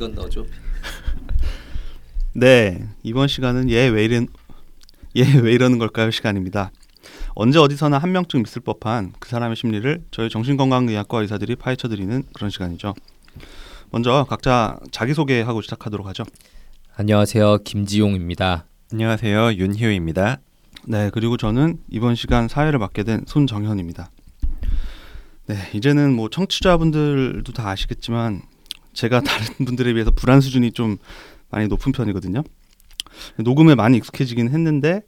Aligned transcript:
이건 0.00 0.14
넣어줘. 0.14 0.46
네 2.32 2.88
이번 3.02 3.28
시간은 3.28 3.68
얘 3.68 3.88
왜 3.90 4.02
이런 4.06 4.28
얘왜 5.14 5.52
이러는 5.52 5.78
걸까요 5.78 6.10
시간입니다. 6.10 6.70
언제 7.34 7.58
어디서나 7.58 7.98
한 7.98 8.10
명쯤 8.12 8.40
있을 8.46 8.62
법한 8.62 9.12
그 9.18 9.28
사람의 9.28 9.56
심리를 9.56 10.02
저희 10.10 10.30
정신건강의학과 10.30 11.20
의사들이 11.20 11.56
파헤쳐드리는 11.56 12.22
그런 12.32 12.48
시간이죠. 12.48 12.94
먼저 13.90 14.24
각자 14.26 14.78
자기 14.90 15.12
소개하고 15.12 15.60
시작하도록 15.60 16.06
하죠. 16.08 16.24
안녕하세요. 16.96 17.58
김지용입니다. 17.58 18.64
안녕하세요. 18.92 19.52
윤희우입니다. 19.54 20.40
네 20.86 21.10
그리고 21.12 21.36
저는 21.36 21.78
이번 21.90 22.14
시간 22.14 22.48
사회를 22.48 22.78
맡게 22.78 23.02
된 23.02 23.24
손정현입니다. 23.26 24.10
네 25.48 25.56
이제는 25.74 26.14
뭐 26.16 26.30
청취자분들도 26.30 27.52
다 27.52 27.68
아시겠지만 27.68 28.42
제가 28.92 29.20
다른 29.20 29.46
분들에 29.66 29.92
비해서 29.92 30.10
불안 30.10 30.40
수준이 30.40 30.72
좀 30.72 30.96
많이 31.50 31.66
높은 31.68 31.92
편이거든요. 31.92 32.42
녹음에 33.38 33.74
많이 33.74 33.96
익숙해지긴 33.98 34.48
했는데 34.50 35.02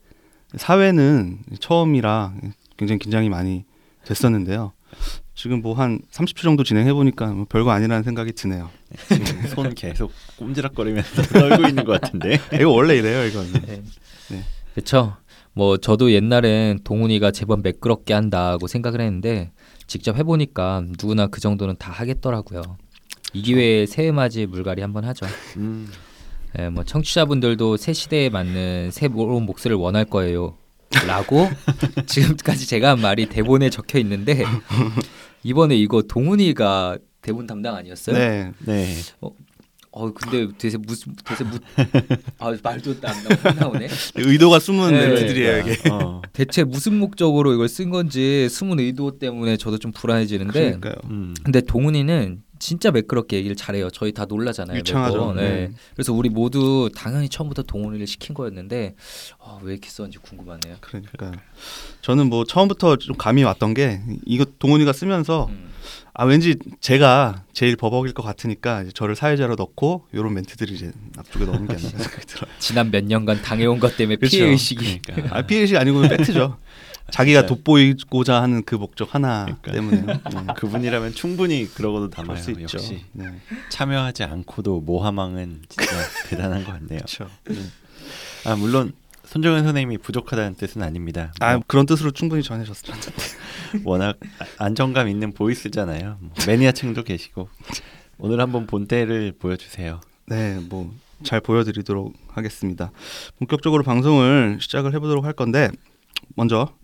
사회는 0.56 1.38
처음이라 1.60 2.34
굉장히 2.76 2.98
긴장이 2.98 3.28
많이 3.28 3.64
됐었는데요. 4.04 4.72
지금 5.34 5.62
뭐 5.62 5.74
한 5.74 6.00
30초 6.10 6.42
정도 6.42 6.62
진행해 6.64 6.92
보니까 6.92 7.26
뭐 7.32 7.46
별거 7.48 7.70
아니라는 7.70 8.02
생각이 8.02 8.32
드네요. 8.32 8.70
지금 9.08 9.46
손 9.48 9.74
계속 9.74 10.12
꼼지락거리면서 10.36 11.22
떨고 11.32 11.66
있는 11.68 11.84
것 11.84 12.00
같은데. 12.00 12.38
이거 12.52 12.70
원래 12.70 12.96
이래요, 12.96 13.24
이건. 13.26 13.50
네. 13.62 13.82
그렇죠. 14.74 15.16
뭐 15.54 15.76
저도 15.76 16.12
옛날엔 16.12 16.80
동훈이가 16.84 17.30
제법 17.30 17.62
매끄럽게 17.62 18.14
한다고 18.14 18.66
생각을 18.66 19.00
했는데 19.00 19.52
직접 19.86 20.16
해보니까 20.16 20.82
누구나 20.98 21.26
그 21.26 21.40
정도는 21.40 21.76
다 21.78 21.92
하겠더라고요. 21.92 22.62
이 23.32 23.42
기회에 23.42 23.86
새해 23.86 24.12
맞이 24.12 24.46
물갈이 24.46 24.82
한번 24.82 25.04
하죠. 25.04 25.26
음, 25.56 25.88
예, 26.58 26.68
뭐 26.68 26.84
청취자분들도 26.84 27.76
새 27.78 27.92
시대에 27.92 28.28
맞는 28.28 28.90
새로운 28.90 29.44
목소리를 29.44 29.76
원할 29.80 30.04
거예요. 30.04 30.56
라고 31.06 31.48
지금까지 32.06 32.66
제가 32.66 32.90
한 32.90 33.00
말이 33.00 33.26
대본에 33.26 33.70
적혀 33.70 33.98
있는데 34.00 34.44
이번에 35.42 35.74
이거 35.76 36.02
동훈이가 36.02 36.98
대본 37.22 37.46
담당 37.46 37.74
아니었어요? 37.76 38.16
네. 38.18 38.52
네. 38.58 38.94
어 39.94 40.10
근데 40.12 40.48
대체 40.56 40.78
무슨 40.78 41.14
대체 41.24 41.44
무 41.44 41.58
아, 42.38 42.54
말도 42.62 42.94
안 43.02 43.14
나오- 43.24 43.48
안 43.50 43.56
나오네. 43.56 43.88
의도가 44.16 44.58
숨은 44.58 44.90
네, 44.92 45.06
멘트들이에요, 45.08 45.58
이게. 45.58 45.88
어, 45.90 46.22
대체 46.32 46.64
무슨 46.64 46.98
목적으로 46.98 47.52
이걸 47.52 47.68
쓴 47.68 47.90
건지 47.90 48.48
숨은 48.48 48.80
의도 48.80 49.18
때문에 49.18 49.58
저도 49.58 49.76
좀 49.78 49.92
불안해지는데 49.92 50.52
그러니까요. 50.78 50.94
음. 51.10 51.34
근데 51.44 51.60
동훈이는 51.60 52.42
진짜 52.62 52.92
매끄럽게 52.92 53.36
얘기를 53.38 53.56
잘해요. 53.56 53.90
저희 53.90 54.12
다 54.12 54.24
놀라잖아요. 54.24 54.78
유창하죠. 54.78 55.32
네. 55.34 55.42
네. 55.42 55.72
그래서 55.94 56.12
우리 56.12 56.28
모두 56.28 56.88
당연히 56.94 57.28
처음부터 57.28 57.64
동훈이를 57.64 58.06
시킨 58.06 58.34
거였는데 58.34 58.94
어, 59.38 59.58
왜 59.64 59.72
이렇게 59.72 59.88
썼는지 59.90 60.18
궁금하네요. 60.18 60.76
그러니까 60.80 61.32
저는 62.02 62.28
뭐 62.28 62.44
처음부터 62.44 62.96
좀 62.98 63.16
감이 63.16 63.42
왔던 63.42 63.74
게 63.74 64.00
이거 64.24 64.44
동훈이가 64.60 64.92
쓰면서 64.92 65.46
음. 65.50 65.72
아 66.14 66.24
왠지 66.24 66.54
제가 66.78 67.42
제일 67.52 67.74
버벅일 67.74 68.14
것 68.14 68.22
같으니까 68.22 68.84
저를 68.94 69.16
사회자로 69.16 69.56
넣고 69.56 70.06
이런 70.12 70.32
멘트들을 70.32 70.72
이제 70.72 70.92
앞쪽에 71.18 71.46
넣는 71.46 71.66
게 71.66 71.74
아닌가 71.74 71.98
생각이 71.98 72.26
들어요. 72.26 72.48
지난 72.60 72.92
몇 72.92 73.02
년간 73.02 73.42
당해온 73.42 73.80
것 73.80 73.96
때문에 73.96 74.16
그렇죠. 74.16 74.36
피해 74.36 74.48
의식이 74.48 75.00
그러니까. 75.04 75.36
아 75.36 75.42
피해식 75.42 75.76
아니고 75.76 76.02
팩트죠. 76.02 76.58
자기가 77.10 77.40
진짜. 77.42 77.54
돋보이고자 77.54 78.40
하는 78.42 78.62
그 78.64 78.74
목적 78.74 79.14
하나 79.14 79.44
그러니까. 79.44 79.72
때문에 79.72 80.00
네. 80.46 80.52
그분이라면 80.56 81.12
충분히 81.14 81.66
그러고도 81.72 82.10
담아요. 82.10 82.36
수 82.40 82.50
있죠. 82.52 82.62
역시 82.78 83.04
네. 83.12 83.26
참여하지 83.70 84.22
않고도 84.24 84.80
모함왕은 84.80 85.62
진짜 85.68 85.92
대단한 86.28 86.64
것 86.64 86.72
같네요. 86.72 87.00
그렇죠. 87.00 87.28
아 88.46 88.56
물론 88.56 88.92
손정은 89.24 89.64
선생님이 89.64 89.98
부족하다는 89.98 90.54
뜻은 90.56 90.82
아닙니다. 90.82 91.32
아뭐 91.40 91.62
그런 91.66 91.86
뜻으로 91.86 92.10
충분히 92.10 92.42
전해졌을 92.42 92.84
텐데. 92.92 93.12
워낙 93.84 94.18
아- 94.38 94.64
안정감 94.64 95.08
있는 95.08 95.32
voice잖아요. 95.32 96.18
뭐 96.20 96.30
매니아층도 96.46 97.02
계시고 97.04 97.48
오늘 98.18 98.40
한번 98.40 98.66
본때를 98.66 99.32
보여주세요. 99.38 100.00
네, 100.26 100.58
뭐 100.68 100.92
잘 101.24 101.40
보여드리도록 101.40 102.14
하겠습니다. 102.32 102.90
본격적으로 103.38 103.84
방송을 103.84 104.58
시작을 104.60 104.92
해보도록 104.94 105.24
할 105.24 105.32
건데 105.34 105.70
먼저 106.34 106.74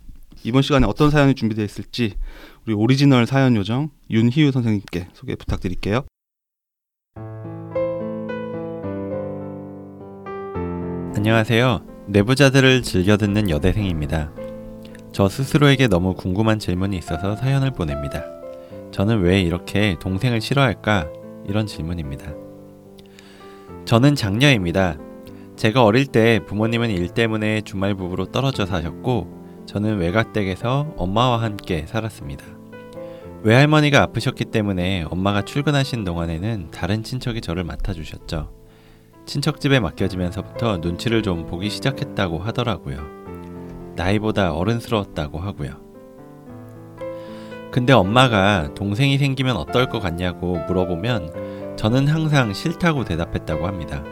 이번 0.44 0.62
시간에 0.62 0.87
어떤 0.87 1.10
사연이 1.10 1.34
준비되어 1.34 1.65
있을지 1.65 2.15
우리 2.66 2.75
오리지널 2.75 3.26
사연 3.26 3.56
요정 3.56 3.91
윤희우 4.10 4.52
선생님께 4.53 5.09
소개 5.12 5.34
부탁드릴게요. 5.34 6.04
안녕하세요. 11.16 11.84
뇌부자들을 12.06 12.82
즐겨 12.82 13.16
듣는 13.16 13.50
여대생입니다. 13.50 14.32
저 15.12 15.28
스스로에게 15.28 15.88
너무 15.88 16.15
궁금한 16.15 16.59
질문이 16.59 16.97
있어서 16.97 17.34
사연을 17.34 17.72
보냅니다. 17.72 18.25
저는 18.93 19.20
왜 19.20 19.43
이렇게 19.43 19.97
동생을 20.00 20.41
싫어할까? 20.41 21.09
이런 21.47 21.66
질문입니다. 21.66 22.32
저는 23.84 24.15
장녀입니다. 24.15 24.99
제가 25.56 25.82
어릴 25.82 26.06
때 26.06 26.41
부모님은 26.47 26.91
일 26.91 27.09
때문에 27.09 27.62
주말 27.62 27.94
부부로 27.97 28.26
떨어져 28.26 28.65
사셨고 28.65 29.38
저는 29.68 29.98
외갓댁에서 29.98 30.94
엄마와 30.96 31.42
함께 31.42 31.84
살았습니다. 31.86 32.42
외할머니가 33.42 34.00
아프셨기 34.00 34.46
때문에 34.46 35.04
엄마가 35.10 35.42
출근하신 35.42 36.04
동안에는 36.04 36.70
다른 36.70 37.02
친척이 37.02 37.42
저를 37.42 37.64
맡아주셨죠. 37.64 38.50
친척집에 39.26 39.78
맡겨지면서부터 39.78 40.78
눈치를 40.78 41.22
좀 41.22 41.44
보기 41.44 41.68
시작했다고 41.68 42.38
하더라고요. 42.38 42.98
나이보다 43.94 44.54
어른스러웠다고 44.54 45.38
하고요. 45.38 45.72
근데 47.70 47.92
엄마가 47.92 48.72
동생이 48.74 49.18
생기면 49.18 49.58
어떨 49.58 49.90
것 49.90 50.00
같냐고 50.00 50.56
물어보면 50.66 51.76
저는 51.76 52.08
항상 52.08 52.54
싫다고 52.54 53.04
대답했다고 53.04 53.66
합니다. 53.66 54.02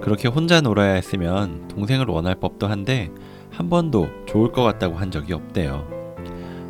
그렇게 0.00 0.26
혼자 0.26 0.60
놀아야 0.60 0.94
했으면 0.94 1.68
동생을 1.68 2.06
원할 2.08 2.34
법도 2.34 2.66
한데 2.66 3.12
한 3.52 3.68
번도 3.68 4.08
좋을 4.26 4.50
것 4.52 4.62
같다고 4.62 4.96
한 4.96 5.10
적이 5.10 5.34
없대요. 5.34 5.86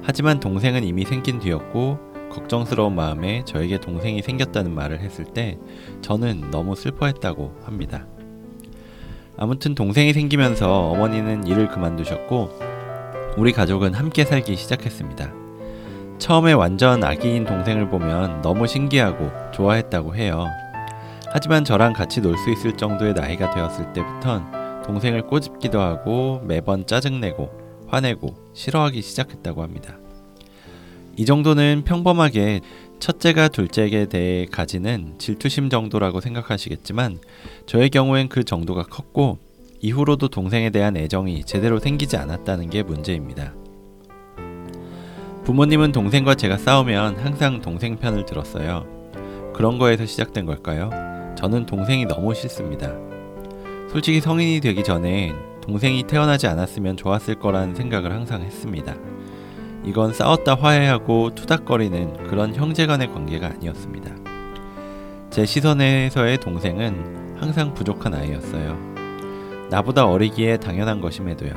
하지만 0.03 0.41
동생은 0.41 0.85
이미 0.85 1.05
생긴 1.05 1.39
뒤였고 1.39 1.99
걱정스러운 2.31 2.95
마음에 2.95 3.45
저에게 3.45 3.79
동생이 3.79 4.23
생겼다는 4.23 4.75
말을 4.75 5.01
했을 5.01 5.25
때 5.25 5.59
저는 6.01 6.51
너무 6.51 6.75
슬퍼했다고 6.75 7.61
합니다. 7.65 8.07
아무튼 9.37 9.75
동생이 9.75 10.13
생기면서 10.13 10.91
어머니는 10.91 11.47
일을 11.47 11.69
그만두셨고 11.69 12.51
우리 13.37 13.53
가족은 13.53 13.95
함께 13.95 14.25
살기 14.25 14.57
시작했습니다. 14.57 15.33
처음에 16.19 16.53
완전 16.53 17.03
아기인 17.03 17.45
동생을 17.45 17.89
보면 17.89 18.43
너무 18.43 18.67
신기하고 18.67 19.31
좋아했다고 19.53 20.15
해요. 20.17 20.47
하지만 21.33 21.65
저랑 21.65 21.93
같이 21.95 22.21
놀 22.21 22.37
수 22.37 22.51
있을 22.51 22.77
정도의 22.77 23.15
나이가 23.15 23.51
되었을 23.51 23.93
때부턴 23.93 24.62
동생을 24.85 25.27
꼬집기도 25.27 25.81
하고 25.81 26.41
매번 26.45 26.87
짜증내고 26.87 27.51
화내고 27.89 28.35
싫어하기 28.55 29.03
시작했다고 29.03 29.63
합니다. 29.63 29.99
이 31.17 31.27
정도는 31.27 31.83
평범하게 31.85 32.61
첫째가 32.99 33.49
둘째에게 33.49 34.07
대해 34.07 34.47
가지는 34.47 35.15
질투심 35.19 35.69
정도라고 35.69 36.21
생각하시겠지만 36.21 37.19
저의 37.67 37.91
경우엔 37.91 38.29
그 38.29 38.45
정도가 38.45 38.85
컸고 38.85 39.39
이후로도 39.81 40.29
동생에 40.29 40.71
대한 40.71 40.97
애정이 40.97 41.45
제대로 41.45 41.81
생기지 41.81 42.17
않았다는 42.17 42.71
게 42.71 42.83
문제입니다. 42.83 43.55
부모님은 45.45 45.91
동생과 45.91 46.37
제가 46.37 46.57
싸우면 46.57 47.17
항상 47.17 47.61
동생 47.61 47.97
편을 47.97 48.25
들었어요. 48.25 48.87
그런 49.53 49.79
거에서 49.79 50.07
시작된 50.07 50.47
걸까요? 50.47 50.91
저는 51.37 51.67
동생이 51.67 52.07
너무 52.07 52.33
싫습니다. 52.35 53.12
솔직히 53.93 54.23
성인이 54.23 54.61
되기 54.61 54.83
전에 54.83 55.35
동생이 55.61 56.05
태어나지 56.05 56.47
않았으면 56.47 56.97
좋았을 56.97 57.35
거라는 57.35 57.75
생각을 57.75 58.11
항상 58.11 58.41
했습니다. 58.41 58.95
이건 59.85 60.15
싸웠다 60.15 60.55
화해하고 60.55 61.35
투닥거리는 61.35 62.29
그런 62.29 62.55
형제 62.55 62.87
간의 62.87 63.13
관계가 63.13 63.49
아니었습니다. 63.49 64.15
제 65.29 65.45
시선에서의 65.45 66.39
동생은 66.39 67.37
항상 67.39 67.75
부족한 67.75 68.15
아이였어요. 68.15 68.79
나보다 69.69 70.07
어리기에 70.07 70.57
당연한 70.57 71.03
것임에도요. 71.03 71.53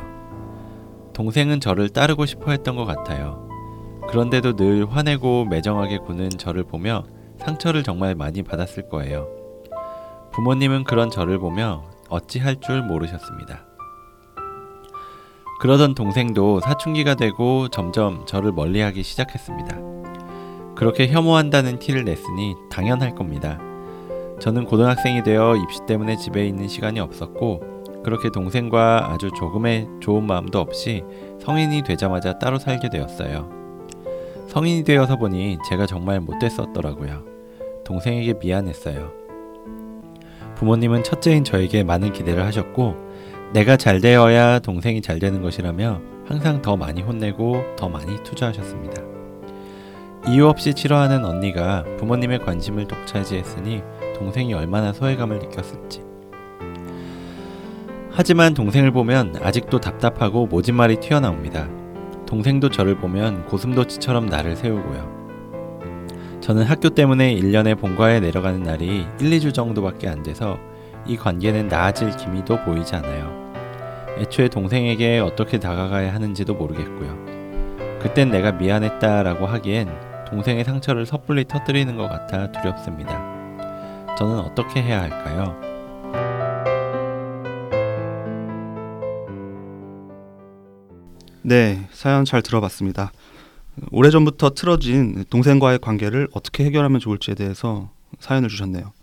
동생은 1.13 1.61
저를 1.61 1.87
따르고 1.87 2.25
싶어 2.25 2.51
했던 2.51 2.75
것 2.75 2.83
같아요. 2.83 3.47
그런데도 4.09 4.57
늘 4.57 4.85
화내고 4.91 5.45
매정하게 5.45 5.99
구는 5.99 6.31
저를 6.31 6.65
보며 6.65 7.05
상처를 7.39 7.83
정말 7.83 8.13
많이 8.13 8.43
받았을 8.43 8.89
거예요. 8.89 9.29
부모님은 10.33 10.83
그런 10.83 11.09
저를 11.09 11.39
보며 11.39 11.94
어찌할 12.15 12.59
줄 12.62 12.81
모르셨습니다. 12.81 13.65
그러던 15.59 15.95
동생도 15.95 16.59
사춘기가 16.59 17.15
되고 17.15 17.69
점점 17.69 18.25
저를 18.25 18.51
멀리하기 18.51 19.03
시작했습니다. 19.03 19.77
그렇게 20.75 21.07
혐오한다는 21.07 21.79
티를 21.79 22.03
냈으니 22.03 22.56
당연할 22.69 23.15
겁니다. 23.15 23.57
저는 24.39 24.65
고등학생이 24.65 25.23
되어 25.23 25.56
입시 25.56 25.79
때문에 25.88 26.17
집에 26.17 26.45
있는 26.45 26.67
시간이 26.67 27.00
없었고 27.00 28.01
그렇게 28.03 28.29
동생과 28.29 29.11
아주 29.11 29.31
조금의 29.31 29.88
좋은 30.01 30.27
마음도 30.27 30.59
없이 30.59 31.03
성인이 31.41 31.83
되자마자 31.83 32.38
따로 32.38 32.59
살게 32.59 32.89
되었어요. 32.89 33.50
성인이 34.50 34.83
되어서 34.83 35.18
보니 35.18 35.57
제가 35.69 35.85
정말 35.85 36.19
못됐었더라고요. 36.19 37.23
동생에게 37.85 38.33
미안했어요. 38.33 39.25
부모님은 40.56 41.04
첫째인 41.04 41.44
저에게 41.44 41.84
많은 41.84 42.13
기대를 42.13 42.44
하셨고 42.46 42.96
내가 43.54 43.78
잘 43.78 44.02
되어야 44.02 44.60
동생이 44.60 45.02
잘 45.02 45.19
되는 45.19 45.42
것이라며 45.42 46.02
항상 46.28 46.62
더 46.62 46.75
많이 46.75 47.02
혼내고 47.02 47.75
더 47.78 47.88
많이 47.88 48.22
투자하셨습니다. 48.24 49.02
이유 50.28 50.48
없이 50.48 50.74
싫어하는 50.75 51.24
언니가 51.24 51.84
부모님의 51.98 52.40
관심을 52.40 52.88
독차지했으니 52.88 53.84
동생이 54.18 54.54
얼마나 54.54 54.92
소외감을 54.92 55.40
느꼈을지. 55.40 56.02
하지만 58.12 58.54
동생을 58.54 58.92
보면 58.92 59.36
아직도 59.42 59.81
답답하고 59.81 60.48
모진말이 60.48 61.00
튀어나옵니다. 61.02 61.69
동생도 62.25 62.69
저를 62.69 62.98
보면 62.98 63.46
고슴도치처럼 63.46 64.28
나를 64.28 64.56
세우고요. 64.56 65.25
저는 66.45 66.62
학교 66.62 66.92
때문에 66.92 67.33
1년에 67.38 67.75
본가에 67.75 68.19
내려가는 68.19 68.62
날이 68.62 69.07
1, 69.19 69.30
2주 69.31 69.51
정도밖에 69.51 70.07
안 70.07 70.21
돼서 70.21 70.59
이 71.07 71.18
관계는 71.18 71.69
나아질 71.69 72.15
기미도 72.18 72.63
보이지 72.63 72.94
않아요. 72.97 73.51
애초에 74.19 74.50
동생에게 74.50 75.18
어떻게 75.18 75.59
다가가야 75.59 76.13
하는지도 76.13 76.53
모르겠고요. 76.53 77.97
그땐 78.00 78.30
내가 78.30 78.51
미안했다라고 78.51 79.47
하기엔 79.47 79.89
동생의 80.27 80.65
상처를 80.65 81.07
섣불리 81.07 81.45
터뜨리는 81.45 81.97
것 81.97 82.07
같아 82.07 82.51
두렵습니다. 82.51 84.15
저는 84.15 84.38
어떻게 84.38 84.83
해야 84.83 85.01
할까요? 85.01 85.59
네, 91.42 91.88
사연 91.92 92.24
잘 92.24 92.44
들어봤습니다. 92.44 93.12
오래전부터 93.92 94.51
틀어진 94.51 95.25
동생과의 95.30 95.80
관계를 95.80 96.27
어떻게 96.33 96.63
해결하면 96.66 97.00
좋을지에 97.00 97.36
대해서 97.36 97.92
사연을 98.19 98.50
주셨네요. 98.50 98.94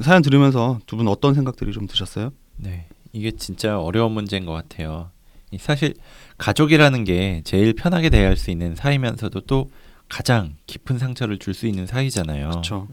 사연 0.00 0.22
들으면서 0.22 0.80
두 0.86 0.96
분 0.96 1.08
어떤 1.08 1.34
생각들이 1.34 1.72
좀 1.72 1.86
드셨어요? 1.86 2.32
네, 2.56 2.86
이게 3.12 3.30
진짜 3.32 3.80
어려운 3.80 4.12
문제인 4.12 4.44
것 4.46 4.52
같아요. 4.52 5.10
사실 5.58 5.94
가족이라는 6.38 7.04
게 7.04 7.42
제일 7.44 7.74
편하게 7.74 8.10
대할 8.10 8.36
수 8.36 8.50
있는 8.50 8.74
사이면서도 8.74 9.42
또 9.42 9.70
가장 10.08 10.56
깊은 10.66 10.98
상처를 10.98 11.38
줄 11.38 11.54
수 11.54 11.66
있는 11.66 11.86
사이잖아요. 11.86 12.50
그렇죠. 12.50 12.88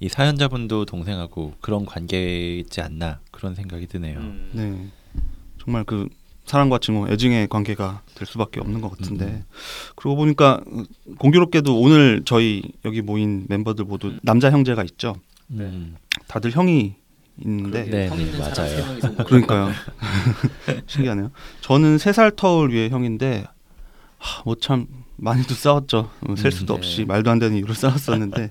이 0.00 0.08
사연자분도 0.08 0.86
동생하고 0.86 1.54
그런 1.60 1.86
관계있지 1.86 2.80
않나 2.80 3.20
그런 3.30 3.54
생각이 3.54 3.86
드네요. 3.86 4.18
음. 4.18 4.50
네, 4.52 5.22
정말 5.62 5.84
그 5.84 6.08
사랑과 6.44 6.78
증오, 6.78 7.08
애증의 7.08 7.48
관계가 7.48 8.02
될 8.14 8.26
수밖에 8.26 8.60
없는 8.60 8.80
것 8.80 8.90
같은데 8.90 9.24
음. 9.24 9.44
그러고 9.96 10.16
보니까 10.16 10.60
공교롭게도 11.18 11.80
오늘 11.80 12.22
저희 12.24 12.62
여기 12.84 13.00
모인 13.02 13.46
멤버들 13.48 13.84
모두 13.86 14.14
남자 14.22 14.50
형제가 14.50 14.84
있죠. 14.84 15.16
음. 15.52 15.96
다들 16.28 16.50
형이 16.52 16.94
있는데 17.44 17.84
네, 17.84 18.08
형 18.08 18.16
네, 18.18 18.24
있는 18.24 18.38
맞아요. 18.38 18.98
그러니까요. 19.26 19.70
신기하네요. 20.86 21.30
저는 21.62 21.98
세 21.98 22.12
살 22.12 22.30
터울 22.30 22.72
위에 22.72 22.90
형인데 22.90 23.44
뭐참 24.44 24.86
많이도 25.16 25.54
싸웠죠. 25.54 26.10
뭐셀 26.20 26.52
수도 26.52 26.74
음, 26.74 26.78
없이 26.78 26.98
네. 26.98 27.04
말도 27.06 27.30
안 27.30 27.38
되는 27.38 27.56
이유로 27.56 27.72
싸웠었는데 27.74 28.50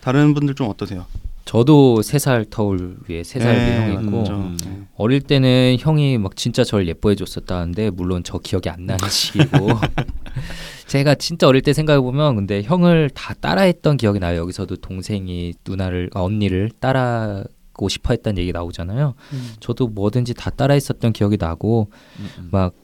다른 0.00 0.34
분들 0.34 0.54
좀 0.54 0.68
어떠세요? 0.68 1.06
저도 1.44 2.02
세 2.02 2.18
살 2.18 2.44
터울 2.48 2.96
위에 3.08 3.24
세살 3.24 3.56
위에 3.56 3.88
네. 3.88 3.96
음. 3.96 4.56
네. 4.64 4.82
어릴 4.96 5.20
때는 5.20 5.76
형이 5.78 6.18
막 6.18 6.36
진짜 6.36 6.62
저를 6.64 6.86
예뻐해 6.86 7.14
줬었다는데 7.16 7.90
물론 7.90 8.22
저 8.24 8.38
기억이 8.38 8.68
안 8.68 8.86
나는 8.86 9.08
시기고 9.08 9.68
제가 10.86 11.14
진짜 11.16 11.48
어릴 11.48 11.62
때 11.62 11.72
생각해 11.72 12.00
보면 12.00 12.36
근데 12.36 12.62
형을 12.62 13.10
다 13.10 13.34
따라했던 13.34 13.96
기억이 13.96 14.18
나요. 14.20 14.38
여기서도 14.40 14.76
동생이 14.76 15.54
누나를 15.66 16.10
아, 16.14 16.20
언니를 16.20 16.70
따라 16.80 17.42
고 17.72 17.88
싶어 17.88 18.12
했다는 18.12 18.40
얘기 18.40 18.52
나오잖아요. 18.52 19.14
저도 19.60 19.88
뭐든지 19.88 20.34
다 20.34 20.50
따라 20.50 20.74
했었던 20.74 21.12
기억이 21.12 21.38
나고 21.40 21.88
음, 22.20 22.28
음. 22.38 22.48
막 22.52 22.74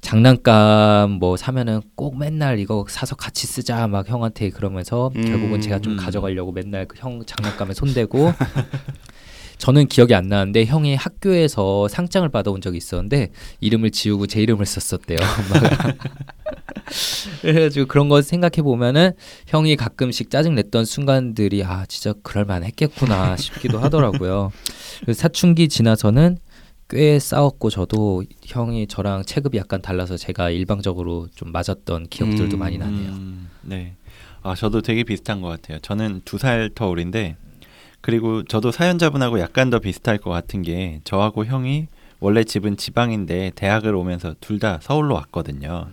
장난감 0.00 1.10
뭐 1.20 1.36
사면은 1.36 1.80
꼭 1.94 2.18
맨날 2.18 2.58
이거 2.58 2.86
사서 2.88 3.16
같이 3.16 3.46
쓰자 3.46 3.86
막 3.86 4.08
형한테 4.08 4.50
그러면서 4.50 5.10
음, 5.16 5.24
결국은 5.24 5.60
제가 5.60 5.78
좀 5.80 5.92
음. 5.94 5.96
가져가려고 5.98 6.52
맨날 6.52 6.86
그 6.86 7.02
형 7.02 7.22
장난감에 7.26 7.74
손대고 7.74 8.32
저는 9.58 9.86
기억이 9.88 10.14
안 10.14 10.26
나는데 10.28 10.64
형이 10.64 10.94
학교에서 10.96 11.86
상장을 11.88 12.28
받아온 12.28 12.60
적이 12.60 12.78
있었는데 12.78 13.30
이름을 13.60 13.90
지우고 13.90 14.26
제 14.26 14.40
이름을 14.42 14.66
썼었대요. 14.66 15.18
막. 15.50 15.96
그래가지고 17.42 17.86
그런 17.86 18.08
거 18.08 18.22
생각해 18.22 18.62
보면은 18.62 19.12
형이 19.46 19.76
가끔씩 19.76 20.30
짜증 20.30 20.54
냈던 20.54 20.84
순간들이 20.84 21.62
아 21.64 21.86
진짜 21.88 22.12
그럴 22.22 22.44
만 22.44 22.64
했겠구나 22.64 23.36
싶기도 23.36 23.78
하더라고요. 23.78 24.50
사춘기 25.14 25.68
지나서는 25.68 26.38
꽤 26.92 27.18
싸웠고 27.18 27.70
저도 27.70 28.22
형이 28.44 28.86
저랑 28.86 29.24
체급이 29.24 29.56
약간 29.56 29.80
달라서 29.80 30.18
제가 30.18 30.50
일방적으로 30.50 31.26
좀 31.34 31.50
맞았던 31.50 32.08
기억들도 32.08 32.56
음, 32.56 32.58
많이 32.58 32.76
나네요. 32.76 33.10
음, 33.12 33.50
네. 33.62 33.94
아 34.42 34.54
저도 34.54 34.82
되게 34.82 35.02
비슷한 35.02 35.40
것 35.40 35.48
같아요. 35.48 35.78
저는 35.78 36.20
두살 36.26 36.70
터울인데 36.74 37.36
그리고 38.02 38.42
저도 38.44 38.72
사연자분하고 38.72 39.40
약간 39.40 39.70
더 39.70 39.78
비슷할 39.78 40.18
것 40.18 40.30
같은 40.30 40.60
게 40.60 41.00
저하고 41.04 41.46
형이 41.46 41.86
원래 42.20 42.44
집은 42.44 42.76
지방인데 42.76 43.52
대학을 43.54 43.94
오면서 43.94 44.34
둘 44.40 44.58
다 44.58 44.78
서울로 44.82 45.14
왔거든요. 45.14 45.88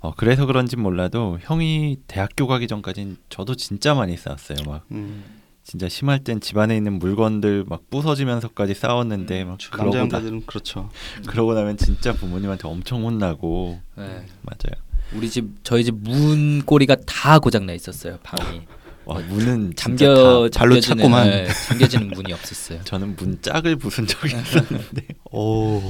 어, 0.00 0.12
그래서 0.16 0.46
그런지 0.46 0.76
몰라도 0.76 1.38
형이 1.40 1.96
대학교 2.06 2.46
가기 2.46 2.68
전까진 2.68 3.16
저도 3.30 3.56
진짜 3.56 3.94
많이 3.94 4.16
싸웠어요. 4.16 4.58
막 4.64 4.84
음, 4.92 5.24
진짜 5.68 5.86
심할 5.86 6.20
땐 6.24 6.40
집안에 6.40 6.74
있는 6.74 6.94
물건들 6.98 7.66
막 7.68 7.90
부서지면서까지 7.90 8.72
싸웠는데 8.72 9.44
막 9.44 9.58
남자 9.58 9.68
그러고 9.70 9.94
나, 9.94 10.00
형제들은 10.00 10.46
그렇죠. 10.46 10.88
그러고 11.28 11.52
나면 11.52 11.76
진짜 11.76 12.14
부모님한테 12.14 12.66
엄청 12.66 13.04
혼나고 13.04 13.78
네. 13.96 14.04
맞아요. 14.42 14.82
우리 15.14 15.28
집 15.28 15.44
저희 15.64 15.84
집 15.84 15.94
문 15.94 16.62
꼬리가 16.64 16.96
다 17.06 17.38
고장 17.38 17.66
나 17.66 17.74
있었어요. 17.74 18.18
방이 18.22 18.62
와 19.04 19.18
문은 19.20 19.74
잠겨 19.76 20.48
다- 20.50 20.58
발로 20.58 20.80
잠겨지는, 20.80 20.96
찼구만. 21.02 21.28
네, 21.28 21.48
잠겨지는 21.68 22.08
문이 22.08 22.32
없었어요. 22.32 22.80
저는 22.84 23.16
문 23.16 23.38
짝을 23.42 23.76
부순 23.76 24.06
적이 24.06 24.36
있었는데 24.36 25.06
오, 25.32 25.82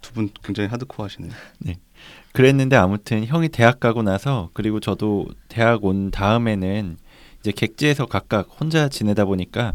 두 0.00 0.12
분 0.12 0.28
굉장히 0.42 0.68
하드코어 0.70 1.06
하시네요. 1.06 1.30
그랬는데 2.32 2.74
아무튼 2.74 3.24
형이 3.26 3.48
대학 3.50 3.78
가고 3.78 4.02
나서 4.02 4.50
그리고 4.54 4.80
저도 4.80 5.26
대학 5.48 5.84
온 5.84 6.10
다음에는 6.10 6.96
이제 7.44 7.52
객지에서 7.52 8.06
각각 8.06 8.48
혼자 8.58 8.88
지내다 8.88 9.26
보니까 9.26 9.74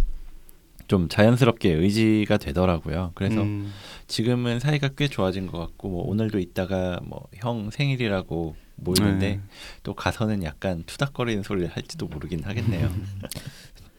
좀 0.87 1.07
자연스럽게 1.07 1.71
의지가 1.71 2.37
되더라고요. 2.37 3.11
그래서 3.13 3.43
음, 3.43 3.71
지금은 4.07 4.59
사이가 4.59 4.89
꽤 4.97 5.07
좋아진 5.07 5.45
것 5.45 5.59
같고 5.59 5.87
뭐 5.89 6.03
오늘도 6.07 6.39
이따가 6.39 6.99
뭐 7.03 7.27
형 7.35 7.69
생일이라고 7.69 8.55
모이는데 8.77 9.29
네. 9.35 9.41
또 9.83 9.93
가서는 9.93 10.41
약간 10.43 10.81
투닥거리는 10.87 11.43
소리를 11.43 11.69
할지도 11.69 12.07
모르긴 12.07 12.43
하겠네요. 12.43 12.89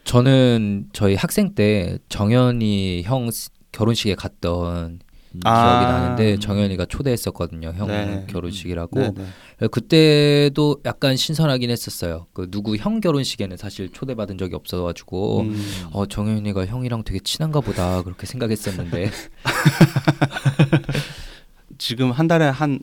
저는 0.02 0.88
저희 0.92 1.14
학생 1.14 1.54
때 1.54 1.98
정현이 2.08 3.02
형 3.04 3.30
스- 3.30 3.50
결혼식에 3.70 4.16
갔던 4.16 4.86
음. 4.94 4.98
아. 5.44 5.62
기억이 5.62 5.92
나는데 5.92 6.38
정현이가 6.38 6.86
초대했었거든요. 6.86 7.72
형 7.76 7.88
네. 7.88 8.26
결혼식이라고. 8.28 9.00
네, 9.00 9.12
네. 9.60 9.68
그때도 9.68 10.80
약간 10.84 11.16
신선하긴 11.16 11.70
했었어요. 11.70 12.26
그 12.32 12.50
누구 12.50 12.76
형 12.76 13.00
결혼식에는 13.00 13.56
사실 13.56 13.92
초대받은 13.92 14.38
적이 14.38 14.56
없어가지고 14.56 15.40
음, 15.40 15.62
어 15.92 16.06
정현이가 16.06 16.66
형이랑 16.66 17.04
되게 17.04 17.20
친한가 17.20 17.60
보다 17.60 18.02
그렇게 18.02 18.26
생각했었는데 18.26 19.10
지금 21.78 22.10
한 22.10 22.26
달에 22.26 22.46
한 22.46 22.80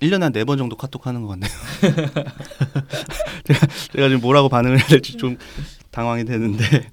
1년에 0.00 0.20
한네번 0.20 0.58
정도 0.58 0.76
카톡 0.76 1.06
하는 1.06 1.22
것 1.22 1.28
같네요. 1.28 1.50
제가, 3.44 3.66
제가 3.92 4.08
지금 4.08 4.20
뭐라고 4.20 4.50
반응을 4.50 4.78
해야 4.78 4.86
될지 4.86 5.16
좀 5.16 5.38
당황이 5.90 6.24
되는데 6.24 6.90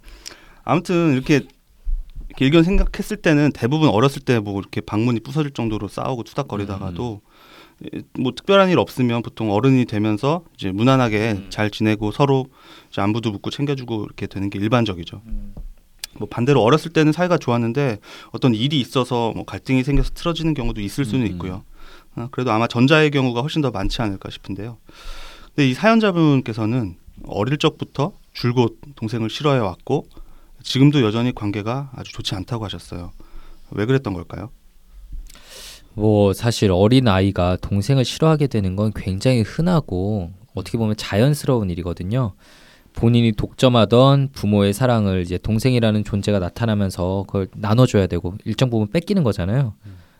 아무튼 0.63 1.13
이렇게 1.13 1.41
길견 2.37 2.63
생각했을 2.63 3.17
때는 3.17 3.51
대부분 3.53 3.89
어렸을 3.89 4.21
때 4.21 4.39
뭐 4.39 4.59
이렇게 4.59 4.81
방문이 4.81 5.19
부서질 5.21 5.51
정도로 5.51 5.87
싸우고 5.87 6.23
투닥거리다가도 6.23 7.21
뭐 8.19 8.31
특별한 8.35 8.69
일 8.69 8.79
없으면 8.79 9.21
보통 9.21 9.51
어른이 9.51 9.85
되면서 9.85 10.43
이제 10.55 10.71
무난하게 10.71 11.31
음. 11.31 11.47
잘 11.49 11.69
지내고 11.69 12.11
서로 12.11 12.47
이제 12.89 13.01
안부도 13.01 13.31
묻고 13.31 13.49
챙겨주고 13.49 14.03
이렇게 14.05 14.27
되는 14.27 14.49
게 14.49 14.59
일반적이죠. 14.59 15.21
뭐 16.19 16.27
반대로 16.27 16.61
어렸을 16.61 16.91
때는 16.93 17.11
사이가 17.11 17.37
좋았는데 17.37 17.99
어떤 18.31 18.53
일이 18.53 18.79
있어서 18.79 19.31
뭐 19.35 19.45
갈등이 19.45 19.83
생겨서 19.83 20.11
틀어지는 20.13 20.53
경우도 20.53 20.81
있을 20.81 21.05
수는 21.05 21.25
음. 21.25 21.31
있고요. 21.31 21.63
어, 22.15 22.27
그래도 22.31 22.51
아마 22.51 22.67
전자의 22.67 23.09
경우가 23.11 23.41
훨씬 23.41 23.61
더 23.61 23.71
많지 23.71 24.01
않을까 24.01 24.29
싶은데요. 24.29 24.77
근데 25.55 25.69
이 25.69 25.73
사연자분께서는 25.73 26.95
어릴 27.25 27.57
적부터 27.57 28.13
줄곧 28.33 28.79
동생을 28.95 29.29
싫어해 29.29 29.59
왔고 29.59 30.07
지금도 30.63 31.03
여전히 31.03 31.35
관계가 31.35 31.91
아주 31.93 32.11
좋지 32.13 32.33
않다고 32.35 32.65
하셨어요. 32.65 33.11
왜 33.71 33.85
그랬던 33.85 34.13
걸까요? 34.13 34.49
뭐 35.93 36.33
사실 36.33 36.71
어린 36.71 37.07
아이가 37.07 37.57
동생을 37.57 38.03
싫어하게 38.03 38.47
되는 38.47 38.75
건 38.75 38.91
굉장히 38.95 39.41
흔하고 39.41 40.31
어떻게 40.55 40.77
보면 40.77 40.95
자연스러운 40.97 41.69
일이거든요. 41.69 42.33
본인이 42.93 43.31
독점하던 43.31 44.29
부모의 44.33 44.73
사랑을 44.73 45.21
이제 45.21 45.37
동생이라는 45.37 46.03
존재가 46.03 46.39
나타나면서 46.39 47.25
그걸 47.27 47.47
나눠줘야 47.55 48.07
되고 48.07 48.35
일정 48.45 48.69
부분 48.69 48.87
뺏기는 48.89 49.23
거잖아요. 49.23 49.73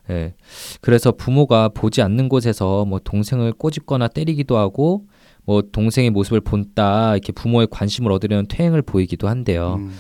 예. 0.09 0.33
그래서 0.81 1.11
부모가 1.11 1.69
보지 1.69 2.01
않는 2.01 2.29
곳에서 2.29 2.85
뭐 2.85 2.99
동생을 3.03 3.53
꼬집거나 3.53 4.07
때리기도 4.09 4.57
하고 4.57 5.05
뭐 5.45 5.61
동생의 5.61 6.09
모습을 6.11 6.41
본다 6.41 7.13
이렇게 7.13 7.31
부모의 7.33 7.67
관심을 7.71 8.11
얻으려는 8.11 8.47
퇴행을 8.47 8.81
보이기도 8.81 9.27
한대요. 9.27 9.75
음, 9.79 9.93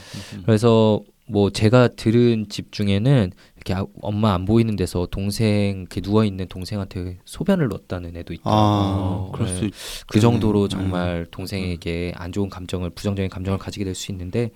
그래서 0.45 1.01
뭐 1.25 1.49
제가 1.49 1.87
들은 1.87 2.47
집 2.49 2.73
중에는 2.73 3.31
이렇게 3.55 3.73
아- 3.73 3.85
엄마 4.01 4.33
안 4.33 4.43
보이는 4.43 4.75
데서 4.75 5.07
동생 5.09 5.79
이렇게 5.79 6.01
누워 6.01 6.25
있는 6.25 6.47
동생한테 6.49 7.19
소변을 7.23 7.69
넣었다는 7.69 8.17
애도 8.17 8.33
있다. 8.33 8.41
아, 8.43 8.51
어, 8.51 9.31
그럴 9.33 9.47
네. 9.47 9.55
수 9.55 9.65
있. 9.65 9.71
그 10.07 10.19
정도로 10.19 10.63
음. 10.63 10.69
정말 10.69 11.25
동생에게 11.31 12.11
안 12.17 12.33
좋은 12.33 12.49
감정을 12.49 12.89
부정적인 12.89 13.29
감정을 13.29 13.57
가지게 13.57 13.85
될 13.85 13.95
수 13.95 14.11
있는데 14.11 14.49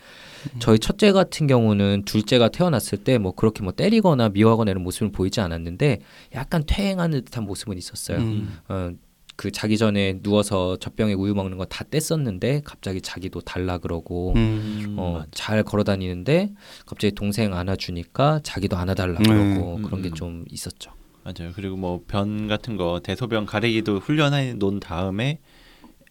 음. 0.53 0.59
저희 0.59 0.77
첫째 0.77 1.13
같은 1.13 1.47
경우는 1.47 2.03
둘째가 2.05 2.49
태어났을 2.49 2.97
때 2.99 3.17
뭐 3.17 3.31
그렇게 3.31 3.63
뭐 3.63 3.71
때리거나 3.71 4.29
미워하거나 4.29 4.71
이런 4.71 4.83
모습을 4.83 5.11
보이지 5.13 5.39
않았는데 5.39 5.99
약간 6.35 6.63
퇴행하는 6.67 7.23
듯한 7.23 7.45
모습은 7.45 7.77
있었어요. 7.77 8.17
음. 8.17 8.57
어, 8.67 8.91
그 9.37 9.51
자기 9.51 9.77
전에 9.77 10.19
누워서 10.23 10.77
젖병에 10.77 11.13
우유 11.13 11.33
먹는 11.35 11.57
거 11.57 11.65
다 11.65 11.85
뗐었는데 11.85 12.61
갑자기 12.65 13.01
자기도 13.01 13.39
달라 13.41 13.77
그러고 13.77 14.33
음. 14.35 14.95
어, 14.97 15.23
잘 15.31 15.63
걸어 15.63 15.83
다니는데 15.83 16.51
갑자기 16.85 17.13
동생 17.13 17.53
안아주니까 17.53 18.41
자기도 18.43 18.77
안아달라 18.77 19.19
네. 19.19 19.29
그러고 19.29 19.75
그런 19.83 19.99
음, 19.99 20.01
게 20.01 20.09
음. 20.09 20.13
좀 20.15 20.45
있었죠. 20.49 20.91
맞아요. 21.23 21.51
그리고 21.55 21.77
뭐 21.77 22.01
변 22.07 22.47
같은 22.47 22.77
거 22.77 22.99
대소변 23.03 23.45
가리기도 23.45 23.99
훈련해 23.99 24.55
놓은 24.55 24.79
다음에 24.79 25.39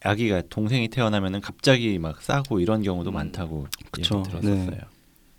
아기가 0.04 0.42
동생이 0.48 0.88
태어나면은 0.88 1.40
갑자기 1.40 1.98
막 1.98 2.22
싸고 2.22 2.60
이런 2.60 2.82
경우도 2.82 3.10
많다고 3.10 3.66
그쵸. 3.90 4.18
얘기 4.18 4.28
들었었어요. 4.28 4.70
네. 4.70 4.78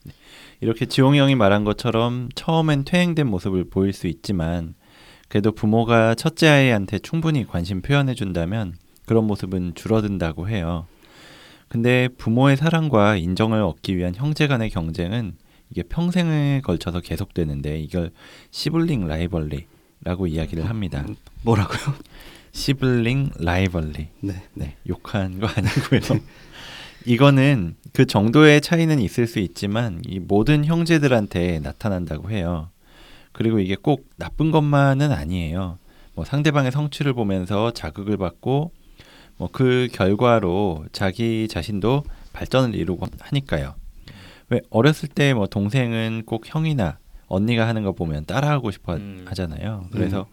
네. 0.03 0.11
이렇게 0.59 0.87
지용이 0.87 1.19
형이 1.19 1.35
말한 1.35 1.63
것처럼 1.63 2.27
처음엔 2.35 2.83
퇴행된 2.83 3.27
모습을 3.27 3.69
보일 3.69 3.93
수 3.93 4.07
있지만 4.07 4.73
그래도 5.27 5.51
부모가 5.51 6.15
첫째 6.15 6.47
아이한테 6.47 6.99
충분히 6.99 7.45
관심 7.45 7.81
표현해 7.81 8.13
준다면 8.13 8.75
그런 9.05 9.25
모습은 9.25 9.73
줄어든다고 9.75 10.49
해요. 10.49 10.85
근데 11.67 12.07
부모의 12.17 12.55
사랑과 12.57 13.17
인정을 13.17 13.61
얻기 13.61 13.97
위한 13.97 14.15
형제 14.15 14.47
간의 14.47 14.69
경쟁은 14.69 15.35
이게 15.69 15.83
평생에 15.83 16.61
걸쳐서 16.63 17.01
계속되는데 17.01 17.79
이걸 17.79 18.11
시블링 18.51 19.07
라이벌리라고 19.07 20.27
이야기를 20.27 20.69
합니다. 20.69 21.05
뭐라고요? 21.43 21.95
시블링 22.53 23.31
라이벌리. 23.39 24.07
네. 24.21 24.43
네, 24.53 24.75
욕한 24.87 25.39
거 25.39 25.47
아니고요. 25.47 26.21
이거는 27.05 27.75
그 27.93 28.05
정도의 28.05 28.61
차이는 28.61 28.99
있을 28.99 29.27
수 29.27 29.39
있지만 29.39 30.01
이 30.05 30.19
모든 30.19 30.65
형제들한테 30.65 31.59
나타난다고 31.59 32.31
해요. 32.31 32.69
그리고 33.37 33.59
이게 33.59 33.75
꼭 33.75 34.09
나쁜 34.17 34.49
것만은 34.51 35.11
아니에요. 35.11 35.77
뭐 36.15 36.25
상대방의 36.25 36.71
성취를 36.71 37.13
보면서 37.13 37.71
자극을 37.71 38.17
받고 38.17 38.71
뭐 39.37 39.49
그 39.51 39.87
결과로 39.93 40.85
자기 40.91 41.47
자신도 41.47 42.03
발전을 42.33 42.73
이루고 42.75 43.05
하니까요. 43.19 43.75
왜 44.49 44.61
어렸을 44.71 45.07
때 45.09 45.33
뭐 45.33 45.45
동생은 45.45 46.23
꼭 46.25 46.45
형이나 46.47 46.97
언니가 47.27 47.67
하는 47.67 47.83
거 47.83 47.91
보면 47.91 48.25
따라하고 48.25 48.71
싶어 48.71 48.95
음. 48.95 49.25
하잖아요. 49.27 49.85
그래서 49.91 50.25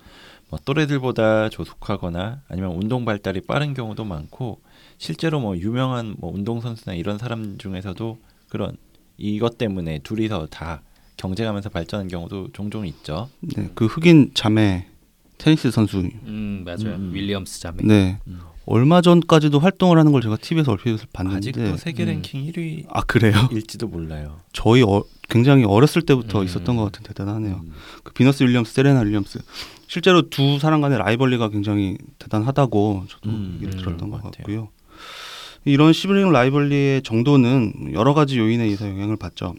뭐 0.49 0.58
또래들보다 0.64 1.50
조숙하거나 1.50 2.40
아니면 2.49 2.70
운동 2.70 3.04
발달이 3.04 3.42
빠른 3.42 3.75
경우도 3.75 4.04
많고 4.04 4.62
실제로 4.96 5.40
뭐 5.40 5.58
유명한 5.58 6.14
뭐 6.18 6.32
운동 6.32 6.62
선수나 6.62 6.94
이런 6.94 7.18
사람 7.18 7.58
중에서도 7.58 8.18
그런 8.49 8.76
이것 9.18 9.58
때문에 9.58 9.99
둘이서 9.99 10.46
다 10.46 10.80
경쟁하면서 11.16 11.68
발전하는 11.71 12.09
경우도 12.11 12.49
종종 12.52 12.87
있죠. 12.87 13.28
네. 13.40 13.71
그 13.75 13.87
흑인 13.87 14.33
자매 14.35 14.87
테니스 15.38 15.71
선수. 15.71 15.99
음 15.99 16.62
맞아요. 16.64 16.97
음, 16.97 17.09
음. 17.09 17.14
윌리엄스 17.14 17.61
자매. 17.61 17.83
네. 17.83 18.18
음. 18.26 18.40
얼마 18.66 19.02
전까지도 19.02 19.59
활동을 19.59 19.99
하는 19.99 20.11
걸 20.12 20.23
제가 20.23 20.38
TV에서 20.38 20.73
얼핏 20.73 20.97
봤는데 21.12 21.37
아직도 21.37 21.76
세계 21.76 22.04
음. 22.04 22.09
랭킹 22.09 22.47
1위일지도 22.47 22.87
아 22.88 23.02
그래요? 23.02 23.35
몰라요. 23.88 24.40
저희 24.52 24.83
어, 24.83 25.04
굉장히 25.28 25.64
어렸을 25.64 26.02
때부터 26.02 26.40
음. 26.40 26.44
있었던 26.47 26.76
것 26.76 26.85
같은 26.85 27.02
대단하네요. 27.02 27.61
음. 27.62 27.73
그 28.02 28.12
비너스 28.14 28.42
윌리엄스, 28.42 28.73
세레나 28.73 29.00
윌리엄스. 29.00 29.40
실제로 29.87 30.30
두 30.30 30.59
사람 30.59 30.80
간의 30.80 30.99
라이벌리가 30.99 31.50
굉장히 31.50 31.99
대단하다고 32.18 33.04
저도 33.09 33.30
음, 33.30 33.52
얘기를 33.56 33.75
음, 33.75 33.78
들었던 33.85 34.11
것 34.11 34.16
같아요. 34.16 34.33
같고요. 34.38 34.68
이런 35.66 35.92
시블링 35.92 36.30
라이벌리의 36.30 37.02
정도는 37.02 37.92
여러 37.92 38.14
가지 38.14 38.38
요인에 38.38 38.64
의해서 38.64 38.88
영향을 38.88 39.16
받죠. 39.16 39.54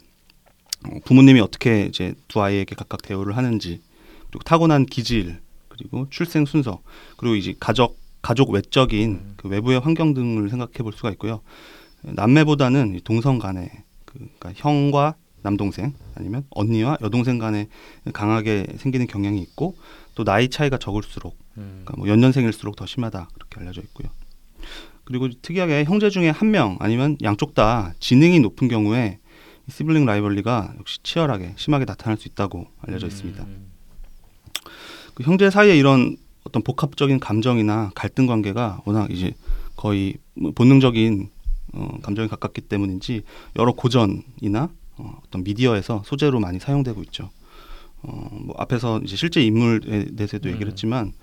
어, 0.92 1.00
부모님이 1.06 1.40
어떻게 1.40 1.86
이제 1.86 2.14
두 2.28 2.42
아이에게 2.42 2.76
각각 2.76 3.02
대우를 3.02 3.38
하는지, 3.38 3.82
그리고 4.30 4.44
타고난 4.44 4.86
기질, 4.86 5.40
그리고 5.70 6.08
출생 6.10 6.46
순서, 6.46 6.82
그리고 7.18 7.36
이제 7.36 7.54
가족 7.60 8.00
가족 8.22 8.50
외적인 8.50 9.36
그 9.38 9.48
외부의 9.50 9.80
환경 9.80 10.14
등을 10.16 10.50
생각해 10.50 10.74
볼 10.80 10.94
수가 10.94 11.12
있고요. 11.12 11.42
남매보다는 12.02 12.96
이 12.96 13.02
동성 13.02 13.38
간의 13.40 13.70
그, 14.06 14.18
그러니까 14.40 14.54
형과 14.56 15.16
남동생 15.44 15.94
아니면 16.16 16.44
언니와 16.50 16.98
여동생 17.02 17.38
간에 17.38 17.68
강하게 18.14 18.66
생기는 18.78 19.06
경향이 19.06 19.40
있고 19.42 19.76
또 20.16 20.24
나이 20.24 20.50
차이가 20.50 20.78
적을수록 20.78 21.38
음. 21.58 21.84
그러니까 21.84 21.94
뭐 21.98 22.08
연년생일수록 22.08 22.76
더 22.76 22.88
심하다 22.88 23.30
그렇게 23.34 23.60
알려져 23.60 23.82
있고요. 23.82 24.08
그리고 25.04 25.30
특이하게 25.30 25.84
형제 25.84 26.10
중에 26.10 26.30
한 26.32 26.50
명 26.50 26.78
아니면 26.80 27.18
양쪽 27.22 27.54
다 27.54 27.94
지능이 28.00 28.40
높은 28.40 28.68
경우에 28.68 29.20
이 29.20 29.25
시블링 29.68 30.06
라이벌리가 30.06 30.76
역시 30.80 31.00
치열하게 31.04 31.54
심하게 31.58 31.86
나타날 31.86 32.18
수 32.18 32.28
있다고 32.28 32.68
알려져 32.82 33.08
있습니다. 33.08 33.44
음. 33.44 33.72
그 35.14 35.24
형제 35.24 35.50
사이에 35.50 35.78
이런 35.78 36.18
어떤 36.44 36.62
복합적인 36.62 37.20
감정이나 37.20 37.92
갈등 37.96 38.28
관계가 38.28 38.82
워낙 38.86 39.10
이제 39.12 39.34
거의 39.76 40.18
뭐 40.36 40.52
본능적인 40.52 41.30
어, 41.74 41.98
감정에 42.02 42.28
가깝기 42.28 42.62
때문인지 42.62 43.24
여러 43.58 43.74
고전이나 43.74 44.70
어, 44.98 45.20
어떤 45.26 45.44
미디어에서 45.44 46.04
소재로 46.06 46.40
많이 46.40 46.60
사용되고 46.60 47.02
있죠. 47.04 47.32
어, 48.04 48.30
뭐 48.32 48.56
앞에서 48.60 49.02
이제 49.02 49.16
실제 49.16 49.42
인물에 49.42 50.12
대해서도 50.16 50.50
얘기를 50.50 50.68
음. 50.68 50.72
했지만 50.72 51.14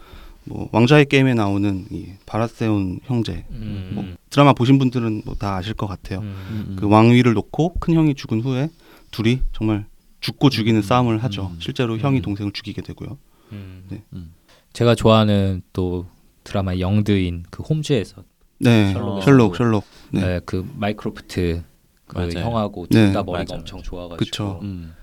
뭐 0.45 0.69
왕좌의 0.73 1.07
게임에 1.07 1.35
나오는 1.35 1.87
이 1.91 2.07
바라세온 2.27 3.01
형제 3.05 3.45
음. 3.51 3.93
뭐 3.95 4.05
드라마 4.31 4.53
보신 4.53 4.79
분들은 4.79 5.23
뭐 5.25 5.35
다 5.37 5.57
아실 5.57 5.75
것 5.75 5.87
같아요. 5.87 6.21
음. 6.21 6.77
그 6.79 6.89
왕위를 6.89 7.33
놓고 7.35 7.75
큰 7.75 7.95
형이 7.95 8.15
죽은 8.15 8.41
후에 8.41 8.69
둘이 9.11 9.41
정말 9.53 9.87
죽고 10.21 10.51
죽이는 10.51 10.81
음. 10.81 10.83
싸움을 10.83 11.23
하죠. 11.25 11.51
음. 11.53 11.57
실제로 11.61 11.97
형이 11.99 12.19
음. 12.19 12.23
동생을 12.23 12.53
죽이게 12.53 12.83
되고요. 12.83 13.19
음. 13.53 13.85
네. 13.89 14.03
음. 14.15 14.33
제가 14.73 14.95
좋아하는 14.95 15.63
또 15.73 16.07
드라마 16.45 16.79
영드인 16.79 17.45
그 17.51 17.63
홈즈에서 17.63 18.25
네, 18.59 18.93
셜록에서도- 18.95 19.23
셜록, 19.23 19.57
셜록. 19.57 19.85
네. 20.11 20.21
네. 20.21 20.41
그 20.45 20.69
마이크로프트 20.77 21.63
그 22.07 22.19
맞아요. 22.19 22.31
형하고 22.47 22.87
네. 22.91 23.07
둘다 23.07 23.23
머리가 23.23 23.45
맞아요. 23.53 23.61
엄청 23.61 23.83
좋아가지고 23.83 24.17
그쵸. 24.17 24.61
음. 24.63 24.95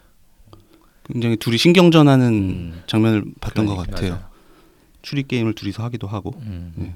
굉장히 1.11 1.37
둘이 1.37 1.57
신경전하는 1.57 2.27
음. 2.33 2.81
장면을 2.87 3.23
봤던 3.41 3.65
것 3.65 3.73
그러니까, 3.73 3.95
같아요. 3.95 4.11
맞아요. 4.13 4.28
추리 5.01 5.23
게임을 5.23 5.53
둘이서 5.55 5.83
하기도 5.83 6.07
하고. 6.07 6.33
음. 6.41 6.73
네. 6.75 6.93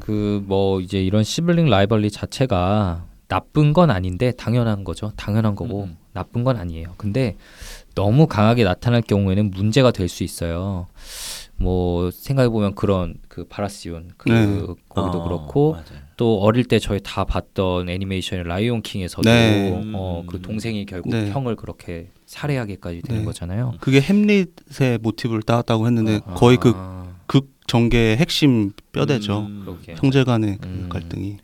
그뭐 0.00 0.80
이제 0.80 1.02
이런 1.02 1.24
시블링 1.24 1.68
라이벌리 1.68 2.10
자체가 2.10 3.04
나쁜 3.28 3.72
건 3.72 3.90
아닌데 3.90 4.32
당연한 4.32 4.84
거죠. 4.84 5.12
당연한 5.16 5.54
거고 5.56 5.84
음. 5.84 5.96
나쁜 6.12 6.44
건 6.44 6.56
아니에요. 6.56 6.94
근데 6.96 7.36
너무 7.94 8.26
강하게 8.26 8.64
나타날 8.64 9.02
경우에는 9.02 9.50
문제가 9.50 9.90
될 9.90 10.08
수 10.08 10.22
있어요. 10.22 10.86
뭐 11.58 12.10
생각해 12.10 12.48
보면 12.48 12.74
그런 12.74 13.14
그 13.28 13.44
바라시온 13.44 14.10
그 14.16 14.28
네. 14.28 14.46
거기도 14.88 15.22
어, 15.22 15.24
그렇고 15.24 15.72
맞아요. 15.72 16.06
또 16.16 16.40
어릴 16.40 16.64
때 16.64 16.78
저희 16.78 17.00
다 17.02 17.24
봤던 17.24 17.88
애니메이션 17.88 18.42
라이온 18.42 18.82
킹에서도 18.82 19.22
네. 19.22 19.90
어, 19.94 20.24
그 20.26 20.40
동생이 20.40 20.84
결국 20.86 21.10
네. 21.10 21.30
형을 21.30 21.56
그렇게 21.56 22.10
살해하게까지 22.26 23.02
되는 23.02 23.22
네. 23.22 23.24
거잖아요. 23.24 23.74
그게 23.80 24.00
햄릿의 24.00 24.98
모티브를 25.00 25.42
따왔다고 25.42 25.86
했는데 25.86 26.20
아, 26.26 26.34
거의 26.34 26.58
그극 26.58 27.54
전개의 27.66 28.16
핵심 28.18 28.72
뼈대죠. 28.92 29.40
음. 29.40 29.62
그러게. 29.64 29.94
형제 29.96 30.24
간의 30.24 30.58
그 30.60 30.68
음. 30.68 30.88
갈등이. 30.88 31.38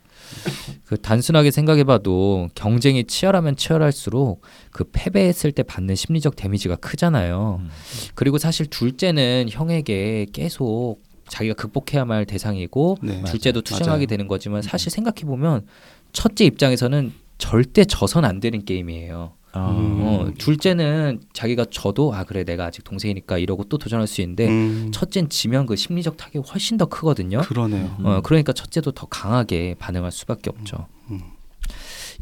그 0.85 0.97
단순하게 0.97 1.51
생각해봐도 1.51 2.49
경쟁이 2.55 3.05
치열하면 3.05 3.55
치열할수록 3.55 4.41
그 4.71 4.85
패배했을 4.91 5.51
때 5.51 5.63
받는 5.63 5.95
심리적 5.95 6.35
데미지가 6.35 6.77
크잖아요. 6.77 7.61
음. 7.61 7.69
그리고 8.15 8.37
사실 8.37 8.65
둘째는 8.67 9.47
형에게 9.49 10.27
계속 10.33 10.97
자기가 11.29 11.55
극복해야만 11.55 12.17
할 12.17 12.25
대상이고 12.25 12.97
네. 13.01 13.23
둘째도 13.23 13.61
투쟁하게 13.61 13.89
맞아요. 13.89 14.05
되는 14.05 14.27
거지만 14.27 14.61
사실 14.61 14.91
생각해 14.91 15.21
보면 15.25 15.65
첫째 16.11 16.45
입장에서는 16.45 17.13
절대 17.37 17.85
져선 17.85 18.25
안 18.25 18.39
되는 18.39 18.63
게임이에요. 18.63 19.33
아, 19.53 19.69
음. 19.69 19.99
어, 20.01 20.31
둘째는 20.37 21.21
자기가 21.31 21.65
져도 21.69 22.13
아 22.13 22.23
그래 22.23 22.43
내가 22.43 22.65
아직 22.65 22.83
동생이니까 22.83 23.37
이러고 23.37 23.65
또 23.65 23.77
도전할 23.77 24.07
수 24.07 24.21
있는데 24.21 24.47
음, 24.47 24.91
첫째는 24.91 25.29
지면 25.29 25.67
그 25.67 25.75
심리적 25.75 26.17
타격이 26.17 26.49
훨씬 26.49 26.77
더 26.77 26.85
크거든요. 26.87 27.41
그러네요. 27.41 27.95
음. 27.99 28.05
어, 28.05 28.21
그러니까 28.21 28.51
첫째도 28.51 28.91
더 28.91 29.05
강하게 29.05 29.75
반응할 29.77 30.11
수밖에 30.11 30.49
없죠. 30.49 30.87
음. 31.11 31.21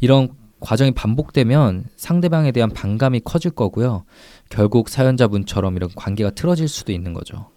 이런 0.00 0.28
과정이 0.60 0.92
반복되면 0.92 1.86
상대방에 1.96 2.52
대한 2.52 2.70
반감이 2.70 3.20
커질 3.24 3.50
거고요. 3.50 4.04
결국 4.50 4.90
사연자분처럼 4.90 5.76
이런 5.76 5.90
관계가 5.94 6.30
틀어질 6.30 6.68
수도 6.68 6.92
있는 6.92 7.14
거죠. 7.14 7.48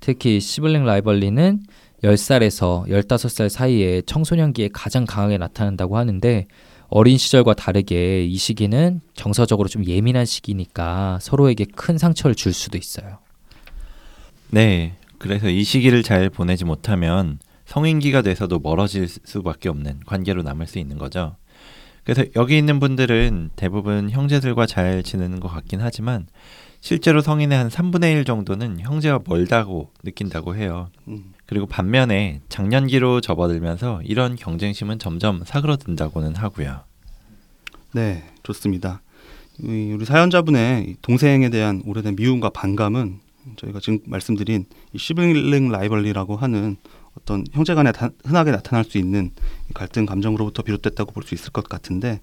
특히 0.00 0.40
시블링 0.40 0.84
라이벌리는 0.84 1.60
10살에서 2.04 2.86
15살 2.88 3.48
사이에 3.48 4.02
청소년기에 4.02 4.70
가장 4.72 5.04
강하게 5.04 5.38
나타난다고 5.38 5.96
하는데 5.96 6.46
어린 6.88 7.18
시절과 7.18 7.54
다르게 7.54 8.24
이 8.24 8.36
시기는 8.36 9.00
정서적으로 9.14 9.68
좀 9.68 9.84
예민한 9.84 10.24
시기니까 10.24 11.18
서로에게 11.20 11.66
큰 11.76 11.98
상처를 11.98 12.34
줄 12.34 12.52
수도 12.52 12.78
있어요. 12.78 13.18
네. 14.50 14.94
그래서 15.18 15.48
이 15.48 15.64
시기를 15.64 16.02
잘 16.02 16.30
보내지 16.30 16.64
못하면 16.64 17.38
성인기가 17.66 18.22
돼서도 18.22 18.60
멀어질 18.60 19.08
수밖에 19.08 19.68
없는 19.68 20.00
관계로 20.06 20.42
남을 20.42 20.66
수 20.66 20.78
있는 20.78 20.96
거죠. 20.96 21.36
그래서 22.04 22.24
여기 22.36 22.56
있는 22.56 22.80
분들은 22.80 23.50
대부분 23.56 24.08
형제들과 24.08 24.64
잘 24.64 25.02
지내는 25.02 25.40
것 25.40 25.48
같긴 25.48 25.80
하지만 25.82 26.26
실제로 26.80 27.20
성인의 27.20 27.58
한 27.58 27.68
3분의 27.68 28.12
1 28.14 28.24
정도는 28.24 28.80
형제와 28.80 29.20
멀다고 29.26 29.90
느낀다고 30.04 30.54
해요. 30.56 30.90
음. 31.08 31.32
그리고 31.46 31.66
반면에 31.66 32.40
장년기로 32.48 33.20
접어들면서 33.20 34.02
이런 34.04 34.36
경쟁심은 34.36 34.98
점점 34.98 35.42
사그러든다고는 35.44 36.36
하고요. 36.36 36.84
네, 37.94 38.22
좋습니다. 38.42 39.02
이 39.60 39.92
우리 39.92 40.04
사연자분의 40.04 40.84
이 40.88 40.96
동생에 41.02 41.48
대한 41.50 41.82
오래된 41.84 42.14
미움과 42.16 42.50
반감은 42.50 43.18
저희가 43.56 43.80
지금 43.80 43.98
말씀드린 44.06 44.66
이 44.92 44.98
시블링 44.98 45.70
라이벌리라고 45.70 46.36
하는 46.36 46.76
어떤 47.18 47.44
형제 47.52 47.74
간에 47.74 47.90
다- 47.90 48.10
흔하게 48.24 48.52
나타날 48.52 48.84
수 48.84 48.98
있는 48.98 49.32
이 49.68 49.72
갈등 49.74 50.06
감정으로부터 50.06 50.62
비롯됐다고 50.62 51.12
볼 51.12 51.24
수 51.24 51.34
있을 51.34 51.50
것 51.50 51.68
같은데 51.68 52.20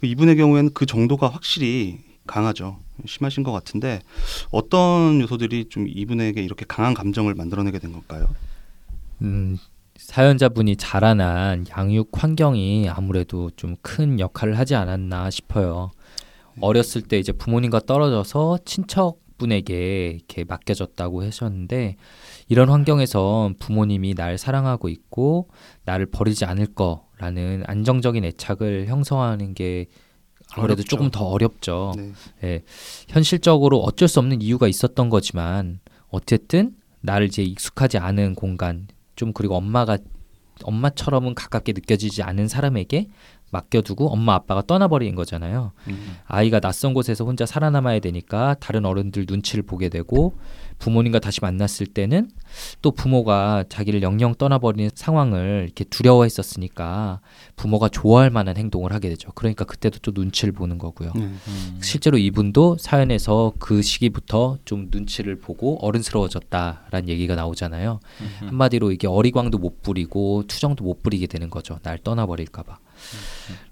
그 0.00 0.06
이분의 0.06 0.36
경우에는 0.36 0.70
그 0.74 0.86
정도가 0.86 1.28
확실히 1.28 1.98
강하죠. 2.26 2.78
심하신 3.06 3.42
것 3.42 3.52
같은데 3.52 4.00
어떤 4.50 5.20
요소들이 5.20 5.66
좀 5.68 5.86
이분에게 5.88 6.42
이렇게 6.42 6.64
강한 6.66 6.94
감정을 6.94 7.34
만들어내게 7.34 7.78
된 7.78 7.92
걸까요? 7.92 8.28
음, 9.22 9.58
사연자분이 9.96 10.76
자라난 10.76 11.66
양육 11.76 12.10
환경이 12.12 12.88
아무래도 12.88 13.50
좀 13.56 13.76
큰 13.82 14.18
역할을 14.20 14.58
하지 14.58 14.74
않았나 14.74 15.30
싶어요. 15.30 15.90
어렸을 16.60 17.02
때 17.02 17.18
이제 17.18 17.32
부모님과 17.32 17.80
떨어져서 17.80 18.58
친척분에게 18.64 20.10
이렇게 20.16 20.44
맡겨졌다고 20.44 21.24
하셨는데 21.24 21.96
이런 22.48 22.68
환경에서 22.68 23.52
부모님이 23.58 24.14
날 24.14 24.38
사랑하고 24.38 24.88
있고 24.88 25.48
나를 25.84 26.06
버리지 26.06 26.44
않을 26.44 26.68
거라는 26.74 27.64
안정적인 27.66 28.24
애착을 28.24 28.86
형성하는 28.86 29.54
게 29.54 29.86
아무래도 30.54 30.80
어렵죠. 30.80 30.88
조금 30.88 31.10
더 31.10 31.24
어렵죠. 31.26 31.92
네. 31.96 32.12
예, 32.44 32.62
현실적으로 33.08 33.80
어쩔 33.80 34.08
수 34.08 34.18
없는 34.18 34.42
이유가 34.42 34.68
있었던 34.68 35.10
거지만 35.10 35.80
어쨌든 36.08 36.74
나를 37.00 37.26
이제 37.26 37.42
익숙하지 37.42 37.98
않은 37.98 38.34
공간 38.34 38.88
좀 39.16 39.32
그리고 39.32 39.56
엄마가 39.56 39.98
엄마처럼은 40.62 41.34
가깝게 41.34 41.72
느껴지지 41.72 42.22
않은 42.22 42.48
사람에게 42.48 43.08
맡겨두고 43.54 44.08
엄마 44.08 44.34
아빠가 44.34 44.62
떠나버린 44.62 45.14
거잖아요. 45.14 45.72
음. 45.88 46.16
아이가 46.26 46.60
낯선 46.60 46.92
곳에서 46.92 47.24
혼자 47.24 47.46
살아남아야 47.46 48.00
되니까 48.00 48.56
다른 48.60 48.84
어른들 48.84 49.26
눈치를 49.28 49.62
보게 49.62 49.88
되고 49.88 50.34
부모님과 50.78 51.20
다시 51.20 51.40
만났을 51.40 51.86
때는 51.86 52.30
또 52.82 52.90
부모가 52.90 53.64
자기를 53.68 54.02
영영 54.02 54.34
떠나버리는 54.34 54.90
상황을 54.94 55.62
이렇게 55.64 55.84
두려워했었으니까 55.84 57.20
부모가 57.56 57.88
좋아할 57.88 58.30
만한 58.30 58.56
행동을 58.56 58.92
하게 58.92 59.08
되죠. 59.08 59.30
그러니까 59.34 59.64
그때도 59.64 60.00
또 60.00 60.12
눈치를 60.14 60.52
보는 60.52 60.78
거고요. 60.78 61.12
네. 61.14 61.22
음. 61.22 61.78
실제로 61.80 62.18
이분도 62.18 62.76
사연에서 62.78 63.52
그 63.58 63.82
시기부터 63.82 64.58
좀 64.64 64.88
눈치를 64.90 65.38
보고 65.38 65.78
어른스러워졌다라는 65.84 67.08
얘기가 67.08 67.34
나오잖아요. 67.36 68.00
음. 68.20 68.48
한마디로 68.48 68.90
이게 68.90 69.06
어리광도 69.06 69.58
못 69.58 69.82
부리고 69.82 70.44
투정도 70.48 70.84
못 70.84 71.02
부리게 71.02 71.26
되는 71.28 71.50
거죠. 71.50 71.78
날 71.82 71.98
떠나버릴까봐. 71.98 72.78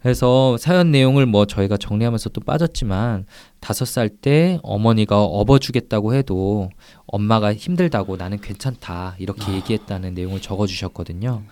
그래서 0.00 0.56
사연 0.58 0.90
내용을 0.90 1.26
뭐 1.26 1.46
저희가 1.46 1.76
정리하면서 1.76 2.30
또 2.30 2.40
빠졌지만 2.40 3.26
다섯 3.60 3.84
살 3.86 4.08
때 4.08 4.58
어머니가 4.62 5.22
업어주겠다고 5.22 6.14
해도 6.14 6.70
엄마가 7.06 7.54
힘들다고 7.54 8.16
나는 8.16 8.40
괜찮다 8.40 9.16
이렇게 9.18 9.52
얘기했다는 9.54 10.14
내용을 10.14 10.40
적어주셨거든요. 10.40 11.42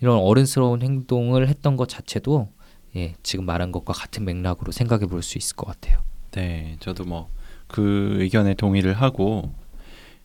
이런 0.00 0.18
어른스러운 0.18 0.82
행동을 0.82 1.48
했던 1.48 1.76
것 1.76 1.88
자체도 1.88 2.48
예, 2.96 3.14
지금 3.22 3.46
말한 3.46 3.72
것과 3.72 3.92
같은 3.92 4.24
맥락으로 4.24 4.70
생각해 4.72 5.06
볼 5.06 5.22
수 5.22 5.38
있을 5.38 5.56
것 5.56 5.66
같아요. 5.66 6.00
네, 6.32 6.76
저도 6.80 7.04
뭐 7.04 7.28
그 7.66 8.16
의견에 8.20 8.54
동의를 8.54 8.94
하고 8.94 9.50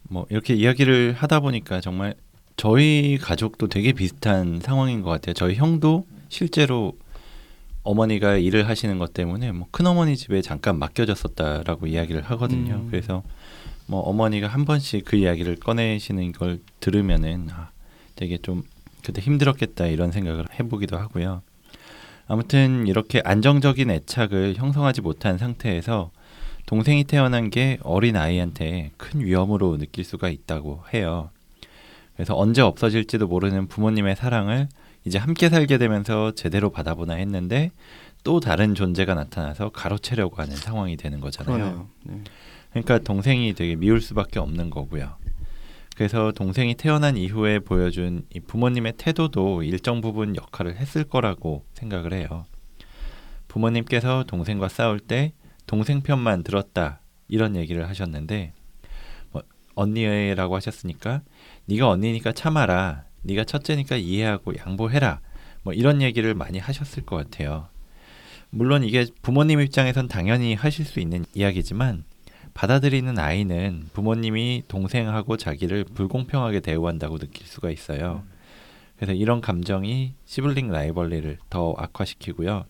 뭐 0.03 0.25
이렇게 0.29 0.53
이야기를 0.53 1.13
하다 1.13 1.39
보니까 1.39 1.81
정말 1.81 2.13
저희 2.57 3.17
가족도 3.19 3.67
되게 3.67 3.93
비슷한 3.93 4.59
상황인 4.61 5.01
것 5.01 5.09
같아요. 5.09 5.33
저희 5.33 5.55
형도 5.55 6.05
실제로 6.29 6.97
어머니가 7.83 8.37
일을 8.37 8.67
하시는 8.67 8.97
것 8.99 9.13
때문에 9.13 9.51
뭐 9.51 9.67
큰어머니 9.71 10.15
집에 10.15 10.41
잠깐 10.41 10.77
맡겨졌었다라고 10.77 11.87
이야기를 11.87 12.21
하거든요. 12.23 12.75
음. 12.75 12.87
그래서 12.89 13.23
뭐 13.87 14.01
어머니가 14.01 14.47
한 14.47 14.65
번씩 14.65 15.05
그 15.05 15.15
이야기를 15.15 15.57
꺼내시는 15.57 16.31
걸 16.33 16.59
들으면은 16.79 17.47
아, 17.51 17.71
되게 18.15 18.37
좀 18.37 18.63
그때 19.03 19.21
힘들었겠다 19.21 19.87
이런 19.87 20.11
생각을 20.11 20.45
해보기도 20.59 20.97
하고요. 20.97 21.41
아무튼 22.27 22.85
이렇게 22.85 23.21
안정적인 23.25 23.89
애착을 23.89 24.55
형성하지 24.55 25.01
못한 25.01 25.39
상태에서 25.39 26.11
동생이 26.67 27.05
태어난 27.05 27.49
게 27.49 27.79
어린 27.81 28.15
아이한테 28.15 28.91
큰 28.97 29.21
위험으로 29.21 29.77
느낄 29.77 30.03
수가 30.03 30.29
있다고 30.29 30.83
해요. 30.93 31.31
그래서 32.15 32.37
언제 32.37 32.61
없어질지도 32.61 33.27
모르는 33.27 33.67
부모님의 33.67 34.15
사랑을 34.15 34.67
이제 35.05 35.17
함께 35.17 35.49
살게 35.49 35.77
되면서 35.77 36.31
제대로 36.31 36.69
받아보나 36.69 37.15
했는데 37.15 37.71
또 38.23 38.39
다른 38.39 38.75
존재가 38.75 39.13
나타나서 39.15 39.69
가로채려고 39.69 40.41
하는 40.41 40.55
상황이 40.55 40.97
되는 40.97 41.19
거잖아요. 41.19 41.87
네. 42.03 42.23
그러니까 42.71 42.99
동생이 42.99 43.53
되게 43.53 43.75
미울 43.75 44.01
수밖에 44.01 44.39
없는 44.39 44.69
거고요. 44.69 45.15
그래서 45.95 46.31
동생이 46.31 46.75
태어난 46.75 47.17
이후에 47.17 47.59
보여준 47.59 48.25
이 48.33 48.39
부모님의 48.39 48.93
태도도 48.97 49.63
일정 49.63 50.01
부분 50.01 50.35
역할을 50.35 50.77
했을 50.77 51.03
거라고 51.03 51.65
생각을 51.73 52.13
해요. 52.13 52.45
부모님께서 53.47 54.23
동생과 54.25 54.69
싸울 54.69 54.99
때 54.99 55.33
동생 55.65 56.01
편만 56.01 56.43
들었다 56.43 57.01
이런 57.27 57.55
얘기를 57.55 57.89
하셨는데 57.89 58.53
뭐 59.31 59.41
언니라고 59.75 60.55
하셨으니까 60.55 61.21
네가 61.65 61.89
언니니까 61.89 62.31
참아라. 62.31 63.08
네가 63.23 63.43
첫째니까 63.43 63.97
이해하고 63.97 64.53
양보해라. 64.57 65.21
뭐 65.63 65.73
이런 65.73 66.01
얘기를 66.01 66.33
많이 66.33 66.59
하셨을 66.59 67.05
것 67.05 67.15
같아요. 67.15 67.67
물론 68.49 68.83
이게 68.83 69.05
부모님 69.21 69.59
입장에선 69.61 70.07
당연히 70.07 70.55
하실 70.55 70.85
수 70.85 70.99
있는 70.99 71.25
이야기지만 71.33 72.03
받아들이는 72.53 73.19
아이는 73.19 73.85
부모님이 73.93 74.63
동생하고 74.67 75.37
자기를 75.37 75.83
불공평하게 75.83 76.61
대우한다고 76.61 77.19
느낄 77.19 77.45
수가 77.45 77.69
있어요. 77.69 78.23
그래서 78.97 79.13
이런 79.13 79.39
감정이 79.39 80.15
시블링 80.25 80.69
라이벌리를 80.69 81.37
더 81.49 81.73
악화시키고요. 81.77 82.65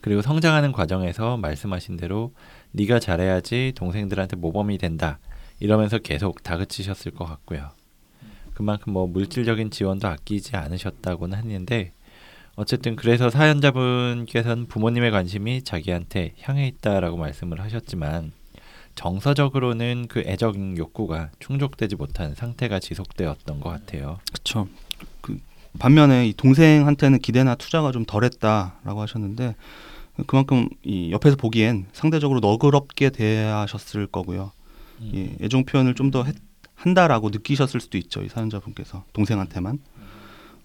그리고 0.00 0.22
성장하는 0.22 0.72
과정에서 0.72 1.36
말씀하신 1.36 1.96
대로 1.96 2.32
네가 2.72 2.98
잘해야지 2.98 3.72
동생들한테 3.76 4.36
모범이 4.36 4.78
된다. 4.78 5.18
이러면서 5.60 5.98
계속 5.98 6.42
다그치셨을 6.42 7.12
것 7.12 7.26
같고요. 7.26 7.70
그만큼 8.58 8.92
뭐 8.92 9.06
물질적인 9.06 9.70
지원도 9.70 10.08
아끼지 10.08 10.56
않으셨다고는 10.56 11.38
했는데 11.38 11.92
어쨌든 12.56 12.96
그래서 12.96 13.30
사연자분께서는 13.30 14.66
부모님의 14.66 15.12
관심이 15.12 15.62
자기한테 15.62 16.34
향해 16.40 16.66
있다라고 16.66 17.16
말씀을 17.18 17.60
하셨지만 17.60 18.32
정서적으로는 18.96 20.06
그 20.08 20.24
애적 20.26 20.76
욕구가 20.76 21.30
충족되지 21.38 21.94
못한 21.94 22.34
상태가 22.34 22.80
지속되었던 22.80 23.60
것 23.60 23.68
같아요. 23.70 24.18
그렇죠. 24.32 24.66
그 25.20 25.38
반면에 25.78 26.26
이 26.26 26.32
동생한테는 26.32 27.20
기대나 27.20 27.54
투자가 27.54 27.92
좀 27.92 28.04
덜했다라고 28.04 29.00
하셨는데 29.02 29.54
그만큼 30.26 30.68
이 30.82 31.12
옆에서 31.12 31.36
보기엔 31.36 31.86
상대적으로 31.92 32.40
너그럽게 32.40 33.10
대하셨을 33.10 34.08
거고요. 34.08 34.50
예, 35.14 35.36
애정 35.40 35.64
표현을 35.64 35.94
좀 35.94 36.10
더 36.10 36.24
한다라고 36.78 37.30
느끼셨을 37.30 37.80
수도 37.80 37.98
있죠. 37.98 38.22
이 38.22 38.28
사연자분께서 38.28 39.04
동생한테만. 39.12 39.78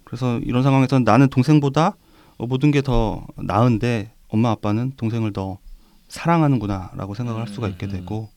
그래서 0.04 0.40
이런 0.40 0.62
상황에서 0.64 1.00
나는 1.00 1.28
동생보다 1.28 1.96
어, 2.38 2.46
모든 2.48 2.72
게 2.72 2.82
더 2.82 3.26
나은데 3.36 4.12
엄마 4.30 4.52
아빠는 4.52 4.94
동생을 4.98 5.34
더 5.34 5.58
사랑하는구나라고 6.10 7.16
생각을 7.16 7.42
할 7.42 7.48
수가 7.48 7.68
있게 7.70 7.88
음. 7.88 7.92
되고 7.92 8.30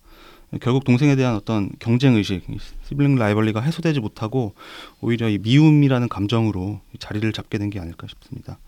결국 0.61 0.85
동생에 0.85 1.17
대한 1.17 1.35
어떤 1.35 1.71
경쟁 1.79 2.15
의식, 2.15 2.43
시블링 2.85 3.17
라이벌리가 3.17 3.61
해소되지 3.61 4.01
못하고 4.01 4.55
오히려 5.01 5.29
이 5.29 5.39
미움이라는 5.39 6.09
감정으로 6.09 6.81
자리를 6.99 7.31
잡게 7.33 7.59
된 7.59 7.69
게 7.69 7.79
아닐까 7.81 8.07
싶습니다. 8.09 8.59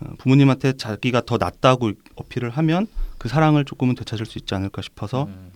어, 0.00 0.10
부모님한테 0.18 0.74
자기가 0.76 1.22
더 1.24 1.38
낫다고 1.38 1.92
어필을 2.16 2.50
하면 2.50 2.86
그 3.18 3.28
사랑을 3.28 3.64
조금은 3.64 3.94
되찾을 3.94 4.26
수 4.26 4.36
있지 4.38 4.54
않을까 4.54 4.82
싶어서 4.82 5.24
음. 5.24 5.52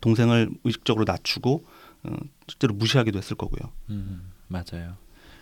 동생을 0.00 0.50
의식적으로 0.64 1.04
낮추고 1.06 1.64
어, 2.04 2.12
실제로 2.48 2.74
무시하기도 2.74 3.18
했을 3.18 3.36
거고요. 3.36 3.70
음, 3.90 4.30
맞아요. 4.48 4.96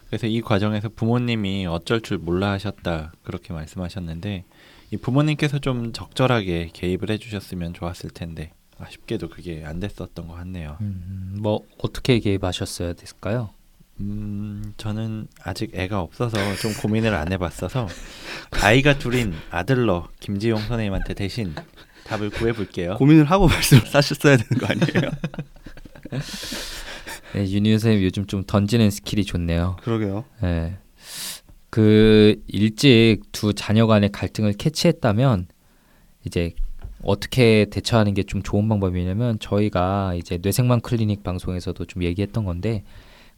그래서 0.09 0.27
이 0.27 0.41
과정에서 0.41 0.89
부모님이 0.89 1.67
어쩔 1.67 2.01
줄 2.01 2.19
몰라 2.19 2.53
하셨다 2.53 3.13
그렇게 3.23 3.53
말씀하셨는데 3.53 4.45
이 4.91 4.97
부모님께서 4.97 5.59
좀 5.59 5.93
적절하게 5.93 6.71
개입을 6.73 7.11
해주셨으면 7.11 7.75
좋았을 7.75 8.11
텐데 8.11 8.53
아쉽게도 8.79 9.29
그게 9.29 9.65
안 9.67 9.81
됐었던 9.81 10.29
것 10.29 10.35
같네요. 10.35 10.79
음, 10.81 11.37
뭐 11.41 11.61
어떻게 11.79 12.19
개입하셨어야 12.21 12.95
됐을까요? 12.95 13.51
음, 14.01 14.73
저는 14.77 15.27
아직 15.43 15.75
애가 15.75 16.01
없어서 16.01 16.39
좀 16.57 16.73
고민을 16.75 17.15
안 17.15 17.33
해봤어서 17.33 17.89
아이가 18.63 18.97
둘인 18.99 19.35
아들러 19.51 20.09
김지용 20.21 20.61
선생님한테 20.61 21.15
대신 21.15 21.55
답을 22.05 22.31
구해볼게요. 22.31 22.95
고민을 22.97 23.25
하고 23.25 23.47
말씀을 23.49 23.83
하셨어야 23.93 24.37
되는 24.37 24.59
거 24.59 24.67
아니에요? 24.67 25.11
네, 27.35 27.51
윤희우 27.51 27.71
선생님 27.73 28.03
요즘 28.05 28.27
좀 28.27 28.43
던지는 28.47 28.91
skill이 28.91 29.25
좋네요. 29.25 29.77
그러게요. 29.83 30.25
예. 30.45 30.79
그 31.71 32.41
일찍 32.47 33.21
두 33.33 33.53
자녀 33.53 33.87
간의 33.87 34.11
갈등을 34.11 34.55
캐치했다면 34.55 35.49
이제 36.27 36.55
어떻게 37.03 37.67
대처하는 37.71 38.15
게 38.15 38.23
좀 38.23 38.43
좋은 38.43 38.69
방법이냐면 38.69 39.39
저희가 39.39 40.15
이제 40.15 40.39
뇌생망 40.43 40.81
클리닉 40.81 41.23
방송에서도 41.23 41.85
좀 41.85 42.03
얘기했던 42.03 42.45
건데 42.45 42.83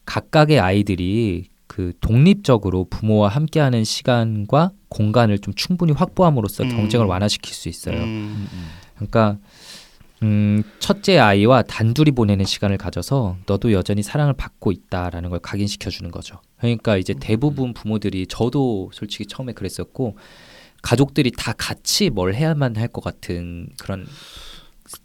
각각의 0.07 0.59
아이들이 0.61 1.49
그 1.67 1.93
독립적으로 2.01 2.87
부모와 2.89 3.29
함께하는 3.29 3.85
시간과 3.85 4.73
공간을 4.89 5.39
좀 5.39 5.55
충분히 5.55 5.93
확보함으로써 5.93 6.65
음. 6.65 6.71
경쟁을 6.71 7.07
완화시킬 7.07 7.55
수 7.55 7.69
있어요. 7.69 7.97
음. 8.03 8.49
그러니까 8.97 9.39
음, 10.23 10.63
첫째 10.81 11.19
아이와 11.19 11.63
단둘이 11.63 12.11
보내는 12.13 12.45
시간을 12.45 12.77
가져서 12.77 13.37
너도 13.47 13.73
여전히 13.73 14.03
사랑을 14.03 14.35
받고 14.35 14.71
있다라는 14.73 15.31
걸 15.31 15.39
각인시켜 15.39 15.89
주는 15.91 16.11
거죠. 16.11 16.41
그러니까 16.59 16.97
이제 16.97 17.15
대부분 17.19 17.73
부모들이 17.73 18.27
저도 18.27 18.91
솔직히 18.93 19.27
처음에 19.27 19.53
그랬었고 19.55 20.17
가족들이 20.83 21.31
다 21.37 21.53
같이 21.57 22.11
뭘 22.11 22.35
해야만 22.35 22.77
할 22.77 22.89
것 22.89 23.03
같은 23.03 23.69
그런 23.81 24.07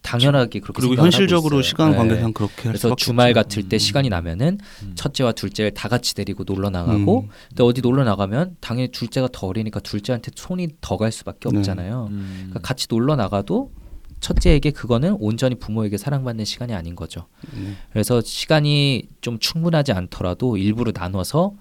당연하게 0.01 0.62
그렇게 0.62 0.80
그리고 0.88 0.95
현실적으로. 1.01 1.62
시간 1.62 1.91
네. 1.91 1.97
관계상 1.97 2.34
그렇게 2.34 2.63
할 2.63 2.71
그래서 2.71 2.95
주말 2.95 3.30
없죠. 3.30 3.41
같을 3.41 3.69
때 3.69 3.75
음. 3.75 3.78
시간이 3.78 4.10
나면은 4.10 4.58
음. 4.84 4.91
첫째와 4.95 5.34
둘째를 5.34 5.71
다 5.75 5.88
같이 5.89 6.15
데리고 6.15 6.43
놀러 6.43 6.71
나가고 6.71 7.21
음. 7.21 7.30
근데 7.49 7.63
어디 7.63 7.82
놀러 7.82 8.04
나가면 8.04 8.58
당연히 8.62 8.88
둘째가 8.89 9.30
더 9.32 9.45
어리니까 9.47 9.80
둘째한테 9.82 10.32
손이 10.36 10.69
더 10.82 10.97
갈 10.97 11.12
수밖에 11.12 11.49
네. 11.49 11.58
없잖아요. 11.60 12.08
음. 12.10 12.34
그러니까 12.47 12.60
같이 12.62 12.88
놀러 12.89 13.15
나가도 13.15 13.71
첫째에게 14.19 14.71
그거는 14.71 15.17
온전히 15.19 15.56
부모에게 15.56 15.97
사랑받는 15.97 16.45
시간이 16.45 16.73
아닌 16.73 16.95
거죠. 16.95 17.28
네. 17.54 17.73
그래서 17.91 18.21
시간이 18.21 19.08
좀 19.21 19.39
충분하지 19.39 19.91
않더라도 19.91 20.58
일부러 20.58 20.91
나눠서 20.93 21.54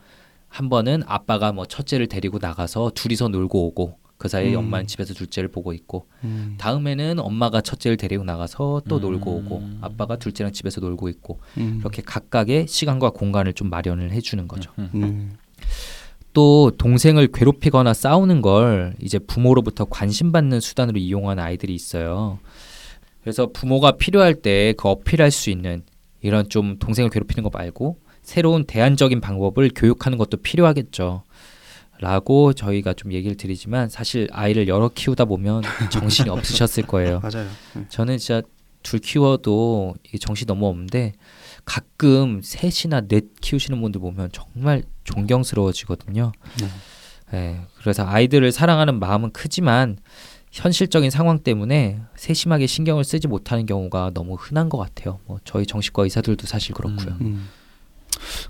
한 0.49 0.69
번은 0.69 1.03
아빠가 1.07 1.53
뭐 1.53 1.67
첫째를 1.67 2.07
데리고 2.07 2.39
나가서 2.41 2.93
둘이서 2.95 3.29
놀고 3.29 3.67
오고 3.67 3.99
그 4.17 4.29
사이에 4.29 4.55
음. 4.55 4.61
엄마는 4.61 4.87
집에서 4.87 5.13
둘째를 5.13 5.51
보고 5.51 5.73
있고 5.73 6.07
음. 6.23 6.55
다음에는 6.59 7.19
엄마가 7.19 7.61
첫째를 7.61 7.97
데리고 7.97 8.25
나가서 8.25 8.83
또 8.89 8.97
음. 8.97 9.01
놀고 9.01 9.31
오고 9.33 9.63
아빠가 9.81 10.17
둘째랑 10.17 10.53
집에서 10.53 10.81
놀고 10.81 11.09
있고 11.09 11.41
음. 11.59 11.79
이렇게 11.81 12.03
각각의 12.03 12.69
시간과 12.69 13.11
공간을 13.11 13.53
좀 13.55 13.69
마련을 13.69 14.13
해주는 14.13 14.47
거죠. 14.49 14.73
또 16.35 16.71
동생을 16.77 17.29
괴롭히거나 17.33 17.95
싸우는 17.95 18.43
걸 18.43 18.95
이제 19.01 19.19
부모로부터 19.19 19.87
관심받는 19.87 20.61
수단으로 20.61 20.99
이용하는 20.99 21.43
아이들이 21.43 21.75
있어요. 21.75 22.39
그래서 23.23 23.47
부모가 23.53 23.93
필요할 23.93 24.35
때 24.35 24.75
그 24.77 24.89
어필할 24.89 25.31
수 25.31 25.49
있는 25.49 25.83
이런 26.21 26.49
좀 26.49 26.79
동생을 26.79 27.09
괴롭히는 27.11 27.43
거 27.43 27.51
말고 27.57 27.97
새로운 28.23 28.65
대안적인 28.65 29.21
방법을 29.21 29.71
교육하는 29.75 30.19
것도 30.19 30.39
필요하겠죠. 30.39 31.23
라고 32.01 32.53
저희가 32.53 32.93
좀 32.95 33.13
얘기를 33.13 33.37
드리지만 33.37 33.89
사실 33.89 34.27
아이를 34.33 34.67
여러 34.69 34.89
키우다 34.89 35.27
보면 35.27 35.63
정신이 35.91 36.29
없으셨을 36.29 36.83
거예요. 36.85 37.21
맞아요. 37.25 37.49
네. 37.75 37.85
저는 37.89 38.19
진짜 38.19 38.43
둘 38.83 38.99
키워도 38.99 39.95
정신 40.21 40.47
너무 40.47 40.67
없는데 40.67 41.13
가끔 41.65 42.41
셋이나 42.43 43.03
넷 43.03 43.25
키우시는 43.41 43.81
분들 43.81 44.01
보면 44.01 44.31
정말 44.33 44.83
존경스러워지거든요. 45.05 46.33
네. 46.61 46.69
예, 47.33 47.61
그래서 47.79 48.07
아이들을 48.07 48.53
사랑하는 48.53 48.99
마음은 48.99 49.33
크지만 49.33 49.97
현실적인 50.53 51.11
상황 51.11 51.39
때문에 51.41 52.01
세심하게 52.17 52.67
신경을 52.67 53.03
쓰지 53.03 53.27
못하는 53.27 53.67
경우가 53.67 54.13
너무 54.15 54.35
흔한 54.35 54.69
것 54.69 54.79
같아요. 54.79 55.19
뭐 55.27 55.39
저희 55.45 55.67
정신과 55.67 56.05
의사들도 56.05 56.47
사실 56.47 56.75
그렇고요. 56.75 57.09
음. 57.15 57.19
음. 57.23 57.49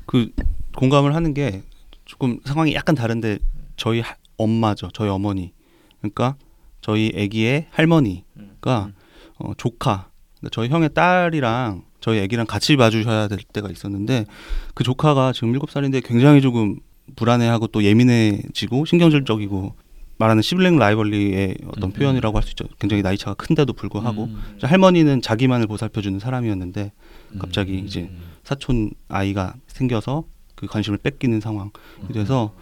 그 0.06 0.30
공감을 0.76 1.14
하는 1.14 1.32
게 1.32 1.62
조금 2.04 2.40
상황이 2.44 2.74
약간 2.74 2.94
다른데 2.94 3.38
저희 3.76 4.00
하- 4.00 4.16
엄마죠. 4.36 4.90
저희 4.92 5.08
어머니. 5.08 5.52
그러니까 6.00 6.36
저희 6.82 7.10
아기의 7.16 7.68
할머니가 7.70 8.90
어, 9.38 9.52
조카. 9.56 10.10
그러니까 10.40 10.50
저희 10.52 10.68
형의 10.68 10.92
딸이랑 10.92 11.84
저희 12.04 12.20
아기랑 12.20 12.44
같이 12.44 12.76
봐주셔야 12.76 13.28
될 13.28 13.38
때가 13.38 13.70
있었는데 13.70 14.26
그 14.74 14.84
조카가 14.84 15.32
지금 15.32 15.54
일곱 15.54 15.70
살인데 15.70 16.02
굉장히 16.04 16.42
조금 16.42 16.76
불안해하고 17.16 17.68
또 17.68 17.82
예민해지고 17.82 18.84
신경질적이고 18.84 19.74
말하는 20.18 20.42
시블링 20.42 20.76
라이벌리의 20.76 21.56
어떤 21.68 21.84
음. 21.84 21.92
표현이라고 21.94 22.36
할 22.36 22.42
수 22.42 22.50
있죠. 22.50 22.66
굉장히 22.78 23.02
나이 23.02 23.16
차가 23.16 23.32
큰데도 23.32 23.72
불구하고 23.72 24.24
음. 24.24 24.42
할머니는 24.60 25.22
자기만을 25.22 25.66
보살펴주는 25.66 26.18
사람이었는데 26.18 26.92
갑자기 27.38 27.78
음. 27.78 27.86
이제 27.86 28.10
사촌 28.42 28.90
아이가 29.08 29.54
생겨서 29.66 30.24
그 30.56 30.66
관심을 30.66 30.98
뺏기는 30.98 31.40
상황이 31.40 31.70
음. 32.02 32.12
돼서 32.12 32.52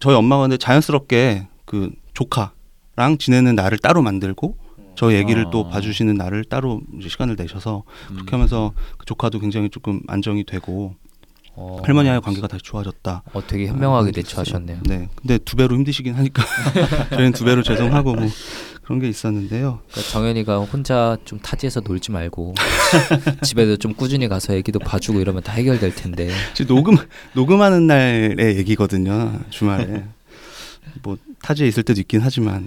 저희 0.00 0.14
엄마가 0.14 0.44
근데 0.44 0.56
자연스럽게 0.56 1.46
그 1.66 1.90
조카랑 2.14 3.18
지내는 3.18 3.54
날을 3.54 3.76
따로 3.76 4.00
만들고 4.00 4.56
저희 4.98 5.16
아기를 5.20 5.44
어. 5.46 5.50
또 5.50 5.68
봐주시는 5.68 6.16
날을 6.16 6.42
따로 6.42 6.80
시간을 7.00 7.36
내셔서 7.38 7.84
그렇게 8.08 8.32
음. 8.32 8.34
하면서 8.34 8.72
그 8.96 9.06
조카도 9.06 9.38
굉장히 9.38 9.70
조금 9.70 10.00
안정이 10.08 10.42
되고 10.42 10.96
어, 11.54 11.80
할머니와의 11.84 12.20
관계가 12.20 12.48
다시 12.48 12.64
좋아졌다. 12.64 13.22
어, 13.32 13.46
되게 13.46 13.68
현명하게 13.68 14.08
아, 14.08 14.12
대처하셨네요. 14.12 14.80
네. 14.86 15.08
근데 15.14 15.38
두 15.38 15.54
배로 15.54 15.76
힘드시긴 15.76 16.14
하니까 16.14 16.42
저희는 17.10 17.30
두 17.30 17.44
배로 17.44 17.62
죄송하고 17.62 18.14
뭐 18.16 18.28
그런 18.82 18.98
게 18.98 19.08
있었는데요. 19.08 19.82
그러니까 19.88 20.10
정현이가 20.10 20.58
혼자 20.58 21.16
좀 21.24 21.38
타지에서 21.38 21.78
놀지 21.78 22.10
말고 22.10 22.56
집에도 23.42 23.76
좀 23.76 23.94
꾸준히 23.94 24.26
가서 24.26 24.52
애기도 24.54 24.80
봐주고 24.80 25.20
이러면 25.20 25.44
다 25.44 25.52
해결될 25.52 25.94
텐데. 25.94 26.28
지금 26.54 26.74
녹음 26.74 26.96
녹음하는 27.34 27.86
날의 27.86 28.56
얘기거든요. 28.56 29.38
주말에 29.50 30.06
뭐 31.04 31.16
타지에 31.40 31.68
있을 31.68 31.84
때도 31.84 32.00
있긴 32.00 32.20
하지만 32.20 32.66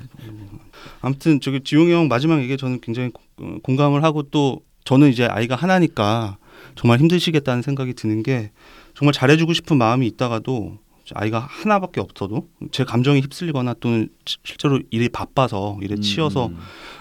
아무튼 1.02 1.40
저기 1.42 1.62
지용이 1.64 1.92
형 1.92 2.08
마지막 2.08 2.42
얘기에 2.42 2.58
저는 2.58 2.80
굉장히 2.82 3.10
고- 3.10 3.22
어, 3.38 3.56
공감을 3.64 4.04
하고 4.04 4.24
또 4.24 4.62
저는 4.86 5.10
이제 5.10 5.26
아이가 5.26 5.56
하나니까 5.56 6.38
정말 6.76 7.00
힘드시겠다는 7.00 7.62
생각이 7.64 7.94
드는 7.94 8.24
게 8.24 8.52
정말 8.96 9.14
잘해주고 9.14 9.54
싶은 9.54 9.78
마음이 9.78 10.06
있다가도 10.08 10.78
아이가 11.14 11.40
하나밖에 11.40 12.00
없어도 12.00 12.48
제 12.72 12.84
감정이 12.86 13.20
휩쓸리거나 13.22 13.74
또는 13.80 14.08
시- 14.26 14.38
실제로 14.46 14.80
일이 14.92 15.10
바빠서 15.10 15.78
일에 15.82 15.96
치여서 15.98 16.48
음. 16.48 16.58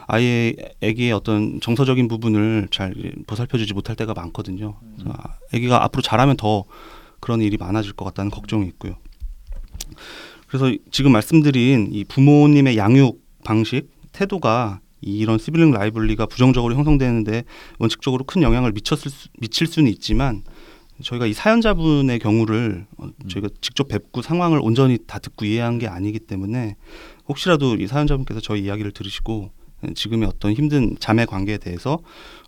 아이의 0.08 0.56
애기의 0.80 1.12
어떤 1.12 1.60
정서적인 1.60 2.08
부분을 2.08 2.68
잘 2.72 2.92
보살펴주지 3.28 3.72
못할 3.74 3.94
때가 3.96 4.12
많거든요. 4.14 4.76
그래서 4.96 5.10
아, 5.16 5.36
애기가 5.52 5.84
앞으로 5.84 6.02
자라면 6.02 6.36
더 6.36 6.64
그런 7.20 7.40
일이 7.42 7.56
많아질 7.56 7.92
것 7.92 8.04
같다는 8.06 8.30
걱정이 8.32 8.66
있고요. 8.68 8.94
그래서 10.48 10.72
지금 10.90 11.12
말씀드린 11.12 11.90
이 11.92 12.04
부모님의 12.04 12.76
양육 12.76 13.20
방식, 13.50 13.90
태도가 14.12 14.80
이 15.00 15.18
이런 15.18 15.36
시블링 15.36 15.72
라이블리가 15.72 16.26
부정적으로 16.26 16.76
형성되는데 16.76 17.42
원칙적으로 17.80 18.22
큰 18.22 18.42
영향을 18.42 18.70
미쳤을 18.70 19.10
수, 19.10 19.28
미칠 19.40 19.66
수는 19.66 19.90
있지만 19.90 20.44
저희가 21.02 21.26
이 21.26 21.32
사연자분의 21.32 22.20
경우를 22.20 22.86
어, 22.96 23.08
저희가 23.28 23.48
직접 23.60 23.88
뵙고 23.88 24.22
상황을 24.22 24.60
온전히 24.62 24.98
다 25.04 25.18
듣고 25.18 25.46
이해한 25.46 25.80
게 25.80 25.88
아니기 25.88 26.20
때문에 26.20 26.76
혹시라도 27.28 27.74
이 27.74 27.88
사연자분께서 27.88 28.38
저희 28.38 28.62
이야기를 28.62 28.92
들으시고 28.92 29.50
지금의 29.96 30.28
어떤 30.28 30.52
힘든 30.52 30.94
자매 31.00 31.24
관계에 31.24 31.58
대해서 31.58 31.98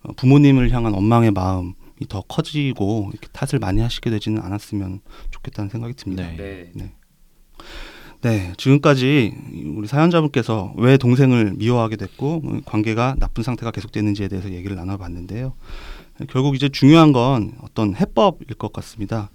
어, 0.05 0.13
부모님을 0.13 0.71
향한 0.71 0.93
원망의 0.93 1.33
마음이 1.33 1.75
더 2.09 2.21
커지고 2.21 3.11
이렇게 3.13 3.27
탓을 3.33 3.59
많이 3.59 3.81
하시게 3.81 4.09
되지는 4.09 4.41
않았으면 4.41 5.01
좋겠다는 5.33 5.69
생각이 5.69 5.95
듭니다. 5.95 6.31
네. 6.37 6.71
네. 6.75 6.93
네, 8.23 8.53
지금까지 8.57 9.35
우리 9.77 9.89
사연자분께서 9.89 10.75
왜 10.77 10.97
동생을 10.97 11.55
미워하게 11.57 11.97
됐고 11.97 12.61
관계가 12.65 13.17
나쁜 13.19 13.43
상태가 13.43 13.73
계속되는지에 13.73 14.29
대해서 14.29 14.53
얘기를 14.53 14.77
나눠봤는데요. 14.77 15.55
결국 16.31 16.55
이제 16.55 16.69
중요한 16.69 17.11
건 17.13 17.53
어떤 17.63 17.97
해법일 17.97 18.55
것 18.59 18.73
같습니다. 18.73 19.31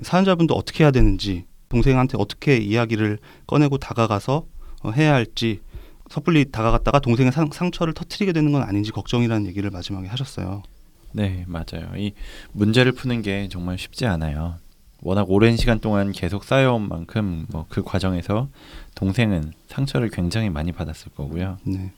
사연자분도 0.00 0.54
어떻게 0.54 0.84
해야 0.84 0.92
되는지, 0.92 1.44
동생한테 1.68 2.16
어떻게 2.16 2.56
이야기를 2.56 3.18
꺼내고 3.48 3.78
다가가서 3.78 4.46
어, 4.82 4.90
해야 4.92 5.12
할지 5.14 5.60
섣불리 6.08 6.52
다가갔다가 6.52 7.00
동생의 7.00 7.32
상, 7.32 7.50
상처를 7.52 7.94
터트리게 7.94 8.32
되는 8.32 8.52
건 8.52 8.62
아닌지 8.62 8.92
걱정이라는 8.92 9.48
얘기를 9.48 9.70
마지막에 9.70 10.06
하셨어요. 10.06 10.62
네, 11.10 11.44
맞아요. 11.48 11.90
이 11.96 12.12
문제를 12.52 12.92
푸는 12.92 13.22
게 13.22 13.48
정말 13.50 13.76
쉽지 13.76 14.06
않아요. 14.06 14.56
워낙 15.04 15.30
오랜 15.30 15.56
시간 15.56 15.78
동안 15.80 16.12
계속 16.12 16.44
쌓여온 16.44 16.88
만큼 16.88 17.46
뭐 17.50 17.66
그 17.68 17.82
과정에서 17.82 18.48
동생은 18.94 19.52
상처를 19.68 20.08
굉장히 20.08 20.48
많이 20.50 20.72
받았을 20.72 21.12
거고요. 21.14 21.58
네. 21.64 21.92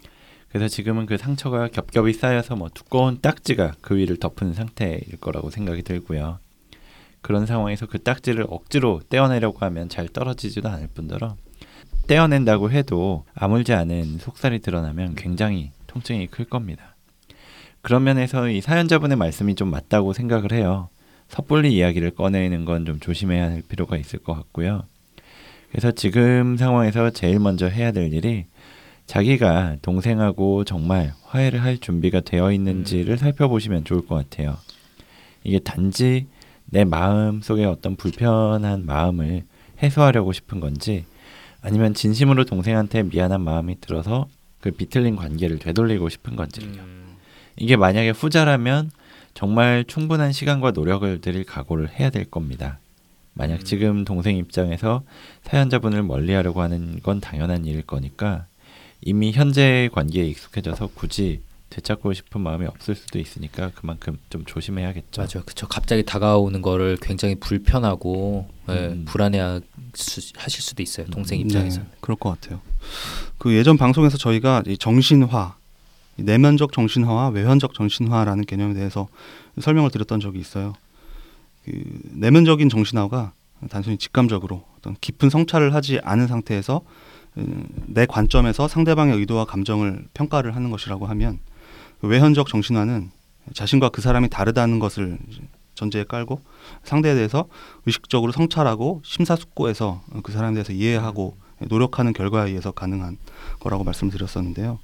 그래서 0.48 0.68
지금은 0.68 1.06
그 1.06 1.16
상처가 1.16 1.68
겹겹이 1.68 2.12
쌓여서 2.14 2.56
뭐 2.56 2.68
두꺼운 2.72 3.20
딱지가 3.20 3.74
그 3.80 3.96
위를 3.96 4.16
덮은 4.16 4.54
상태일 4.54 5.18
거라고 5.20 5.50
생각이 5.50 5.82
들고요. 5.82 6.38
그런 7.20 7.46
상황에서 7.46 7.86
그 7.86 8.02
딱지를 8.02 8.46
억지로 8.48 9.00
떼어내려고 9.08 9.58
하면 9.58 9.88
잘 9.88 10.08
떨어지지도 10.08 10.68
않을 10.68 10.88
뿐더러 10.94 11.36
떼어낸다고 12.06 12.70
해도 12.70 13.24
아물지 13.34 13.72
않은 13.72 14.18
속살이 14.18 14.60
드러나면 14.60 15.14
굉장히 15.14 15.72
통증이 15.88 16.28
클 16.28 16.44
겁니다. 16.44 16.94
그런 17.82 18.04
면에서 18.04 18.48
이 18.48 18.60
사연자분의 18.60 19.16
말씀이 19.16 19.54
좀 19.54 19.70
맞다고 19.70 20.12
생각을 20.12 20.52
해요. 20.52 20.88
섣불리 21.28 21.74
이야기를 21.74 22.12
꺼내는 22.12 22.64
건 22.64 22.84
좀 22.84 23.00
조심해야 23.00 23.44
할 23.44 23.62
필요가 23.68 23.96
있을 23.96 24.18
것 24.20 24.34
같고요. 24.34 24.84
그래서 25.70 25.90
지금 25.90 26.56
상황에서 26.56 27.10
제일 27.10 27.38
먼저 27.40 27.66
해야 27.66 27.92
될 27.92 28.12
일이 28.12 28.46
자기가 29.06 29.76
동생하고 29.82 30.64
정말 30.64 31.12
화해를 31.24 31.62
할 31.62 31.78
준비가 31.78 32.20
되어 32.20 32.52
있는지를 32.52 33.14
음. 33.14 33.16
살펴보시면 33.16 33.84
좋을 33.84 34.06
것 34.06 34.14
같아요. 34.16 34.56
이게 35.44 35.58
단지 35.58 36.26
내 36.66 36.84
마음 36.84 37.40
속에 37.40 37.64
어떤 37.64 37.96
불편한 37.96 38.84
마음을 38.86 39.42
해소하려고 39.82 40.32
싶은 40.32 40.60
건지 40.60 41.04
아니면 41.62 41.94
진심으로 41.94 42.44
동생한테 42.44 43.04
미안한 43.04 43.40
마음이 43.42 43.80
들어서 43.80 44.28
그 44.60 44.70
비틀린 44.70 45.16
관계를 45.16 45.58
되돌리고 45.58 46.08
싶은 46.08 46.34
건지요. 46.34 46.66
음, 46.66 47.16
이게 47.56 47.76
만약에 47.76 48.10
후자라면 48.10 48.90
정말 49.36 49.84
충분한 49.86 50.32
시간과 50.32 50.70
노력을 50.70 51.20
들일 51.20 51.44
각오를 51.44 51.90
해야 51.90 52.08
될 52.08 52.24
겁니다. 52.24 52.78
만약 53.34 53.60
음. 53.60 53.64
지금 53.64 54.04
동생 54.06 54.38
입장에서 54.38 55.02
사연자분을 55.42 56.02
멀리하려고 56.02 56.62
하는 56.62 57.00
건 57.02 57.20
당연한 57.20 57.66
일일 57.66 57.82
거니까 57.82 58.46
이미 59.02 59.32
현재 59.32 59.90
관계에 59.92 60.24
익숙해져서 60.24 60.88
굳이 60.94 61.42
되찾고 61.68 62.14
싶은 62.14 62.40
마음이 62.40 62.64
없을 62.64 62.94
수도 62.94 63.18
있으니까 63.18 63.72
그만큼 63.74 64.16
좀 64.30 64.46
조심해야겠죠. 64.46 65.20
맞아요. 65.20 65.44
그쵸. 65.44 65.68
갑자기 65.68 66.02
다가오는 66.02 66.62
거를 66.62 66.96
굉장히 67.02 67.34
불편하고 67.34 68.48
예, 68.70 68.72
음. 68.72 69.04
불안해하실 69.06 69.62
수도 70.48 70.82
있어요. 70.82 71.06
동생 71.08 71.40
음, 71.40 71.44
입장에서. 71.44 71.80
네, 71.80 71.86
그럴 72.00 72.16
것 72.16 72.30
같아요. 72.30 72.62
그 73.36 73.54
예전 73.54 73.76
방송에서 73.76 74.16
저희가 74.16 74.62
이 74.66 74.78
정신화, 74.78 75.56
이 75.58 75.65
내면적 76.16 76.72
정신화와 76.72 77.28
외현적 77.28 77.74
정신화라는 77.74 78.44
개념에 78.44 78.74
대해서 78.74 79.08
설명을 79.60 79.90
드렸던 79.90 80.20
적이 80.20 80.40
있어요. 80.40 80.74
그 81.64 81.72
내면적인 82.12 82.68
정신화가 82.68 83.32
단순히 83.70 83.98
직감적으로 83.98 84.64
어떤 84.78 84.96
깊은 85.00 85.30
성찰을 85.30 85.74
하지 85.74 86.00
않은 86.02 86.26
상태에서 86.26 86.82
음, 87.38 87.66
내 87.86 88.06
관점에서 88.06 88.68
상대방의 88.68 89.16
의도와 89.18 89.44
감정을 89.44 90.06
평가를 90.14 90.56
하는 90.56 90.70
것이라고 90.70 91.06
하면 91.06 91.38
그 92.00 92.06
외현적 92.06 92.48
정신화는 92.48 93.10
자신과 93.52 93.90
그 93.90 94.00
사람이 94.00 94.28
다르다는 94.28 94.78
것을 94.78 95.18
전제에 95.74 96.04
깔고 96.04 96.40
상대에 96.82 97.14
대해서 97.14 97.46
의식적으로 97.84 98.32
성찰하고 98.32 99.02
심사숙고해서 99.04 100.02
그 100.22 100.32
사람에 100.32 100.54
대해서 100.54 100.72
이해하고 100.72 101.36
노력하는 101.68 102.12
결과에 102.12 102.48
의해서 102.48 102.70
가능한 102.70 103.18
거라고 103.60 103.84
말씀드렸었는데요. 103.84 104.78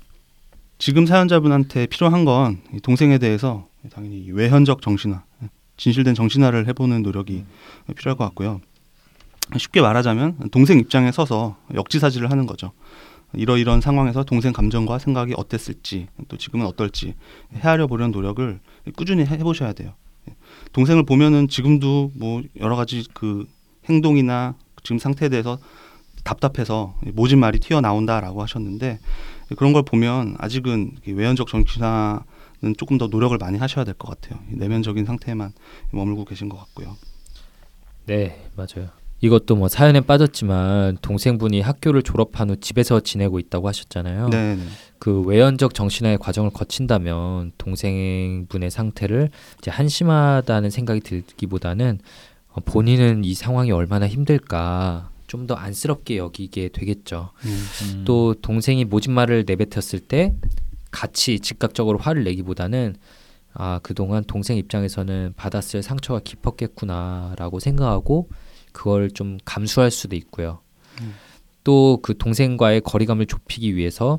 지금 0.82 1.06
사연자분한테 1.06 1.86
필요한 1.86 2.24
건이 2.24 2.80
동생에 2.82 3.18
대해서 3.18 3.68
당연히 3.92 4.18
이 4.18 4.32
외현적 4.32 4.82
정신화, 4.82 5.22
진실된 5.76 6.16
정신화를 6.16 6.66
해보는 6.66 7.04
노력이 7.04 7.44
필요할 7.96 8.18
것 8.18 8.24
같고요. 8.24 8.60
쉽게 9.56 9.80
말하자면 9.80 10.50
동생 10.50 10.80
입장에 10.80 11.12
서서 11.12 11.56
역지사지를 11.72 12.32
하는 12.32 12.46
거죠. 12.46 12.72
이러이런 13.32 13.80
상황에서 13.80 14.24
동생 14.24 14.52
감정과 14.52 14.98
생각이 14.98 15.34
어땠을지 15.36 16.08
또 16.26 16.36
지금은 16.36 16.66
어떨지 16.66 17.14
헤아려 17.54 17.86
보려는 17.86 18.10
노력을 18.10 18.58
꾸준히 18.96 19.24
해보셔야 19.24 19.74
돼요. 19.74 19.94
동생을 20.72 21.04
보면은 21.04 21.46
지금도 21.46 22.10
뭐 22.16 22.42
여러 22.58 22.74
가지 22.74 23.06
그 23.14 23.46
행동이나 23.88 24.56
지금 24.82 24.98
상태에 24.98 25.28
대해서 25.28 25.60
답답해서 26.24 26.94
모진 27.14 27.38
말이 27.40 27.58
튀어나온다라고 27.58 28.42
하셨는데 28.42 28.98
그런 29.56 29.72
걸 29.72 29.82
보면 29.82 30.36
아직은 30.38 30.92
이 31.06 31.12
외연적 31.12 31.48
정신화는 31.48 32.76
조금 32.78 32.98
더 32.98 33.06
노력을 33.08 33.36
많이 33.38 33.58
하셔야 33.58 33.84
될 33.84 33.94
것 33.94 34.08
같아요. 34.08 34.40
이 34.50 34.56
내면적인 34.56 35.04
상태에만 35.04 35.52
머물고 35.90 36.24
계신 36.24 36.48
것 36.48 36.56
같고요. 36.58 36.96
네, 38.06 38.44
맞아요. 38.56 38.88
이것도 39.20 39.54
뭐 39.54 39.68
사연에 39.68 40.00
빠졌지만 40.00 40.98
동생분이 41.00 41.60
학교를 41.60 42.02
졸업한 42.02 42.50
후 42.50 42.56
집에서 42.56 42.98
지내고 42.98 43.38
있다고 43.38 43.68
하셨잖아요. 43.68 44.30
네, 44.30 44.56
네. 44.56 44.62
그 44.98 45.20
외연적 45.22 45.74
정신화의 45.74 46.18
과정을 46.18 46.50
거친다면 46.50 47.52
동생분의 47.56 48.70
상태를 48.72 49.30
이제 49.58 49.70
한심하다는 49.70 50.70
생각이 50.70 51.00
들기보다는 51.00 52.00
어, 52.50 52.60
본인은 52.64 53.24
이 53.24 53.34
상황이 53.34 53.70
얼마나 53.70 54.08
힘들까 54.08 55.10
좀 55.32 55.46
더 55.46 55.54
안쓰럽게 55.54 56.18
여기게 56.18 56.68
되겠죠. 56.68 57.30
음. 57.46 57.66
음, 57.82 58.04
또 58.04 58.34
동생이 58.34 58.84
모진 58.84 59.12
말을 59.14 59.44
내뱉었을 59.46 59.98
때 60.00 60.34
같이 60.90 61.40
즉각적으로 61.40 61.98
화를 61.98 62.22
내기보다는 62.24 62.96
아 63.54 63.80
그동안 63.82 64.24
동생 64.24 64.58
입장에서는 64.58 65.32
받았을 65.36 65.82
상처가 65.82 66.20
깊었겠구나라고 66.20 67.60
생각하고 67.60 68.28
그걸 68.72 69.10
좀 69.10 69.38
감수할 69.44 69.90
수도 69.90 70.16
있고요. 70.16 70.60
음. 71.00 71.14
또그 71.64 72.18
동생과의 72.18 72.82
거리감을 72.82 73.24
좁히기 73.24 73.74
위해서 73.74 74.18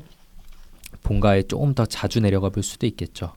본가에 1.04 1.44
조금 1.44 1.74
더 1.74 1.86
자주 1.86 2.20
내려가 2.20 2.48
볼 2.48 2.64
수도 2.64 2.86
있겠죠. 2.86 3.32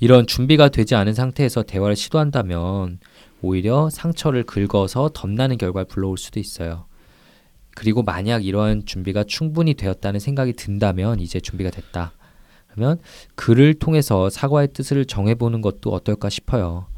이런 0.00 0.26
준비가 0.26 0.68
되지 0.68 0.94
않은 0.96 1.14
상태에서 1.14 1.62
대화를 1.62 1.96
시도한다면 1.96 2.98
오히려 3.40 3.88
상처를 3.90 4.42
긁어서 4.42 5.10
덧나는 5.14 5.56
결과를 5.56 5.88
불러올 5.88 6.18
수도 6.18 6.38
있어요. 6.38 6.89
그리고 7.80 8.02
만약 8.02 8.44
이러한 8.44 8.84
준비가 8.84 9.24
충분히 9.24 9.72
되었다는 9.72 10.20
생각이 10.20 10.52
든다면 10.52 11.18
이제 11.18 11.40
준비가 11.40 11.70
됐다. 11.70 12.12
그러면 12.68 12.98
글을 13.36 13.72
통해서 13.72 14.28
사과의 14.28 14.74
뜻을 14.74 15.06
정해보는 15.06 15.62
것도 15.62 15.88
어떨까 15.90 16.28
싶어요. 16.28 16.88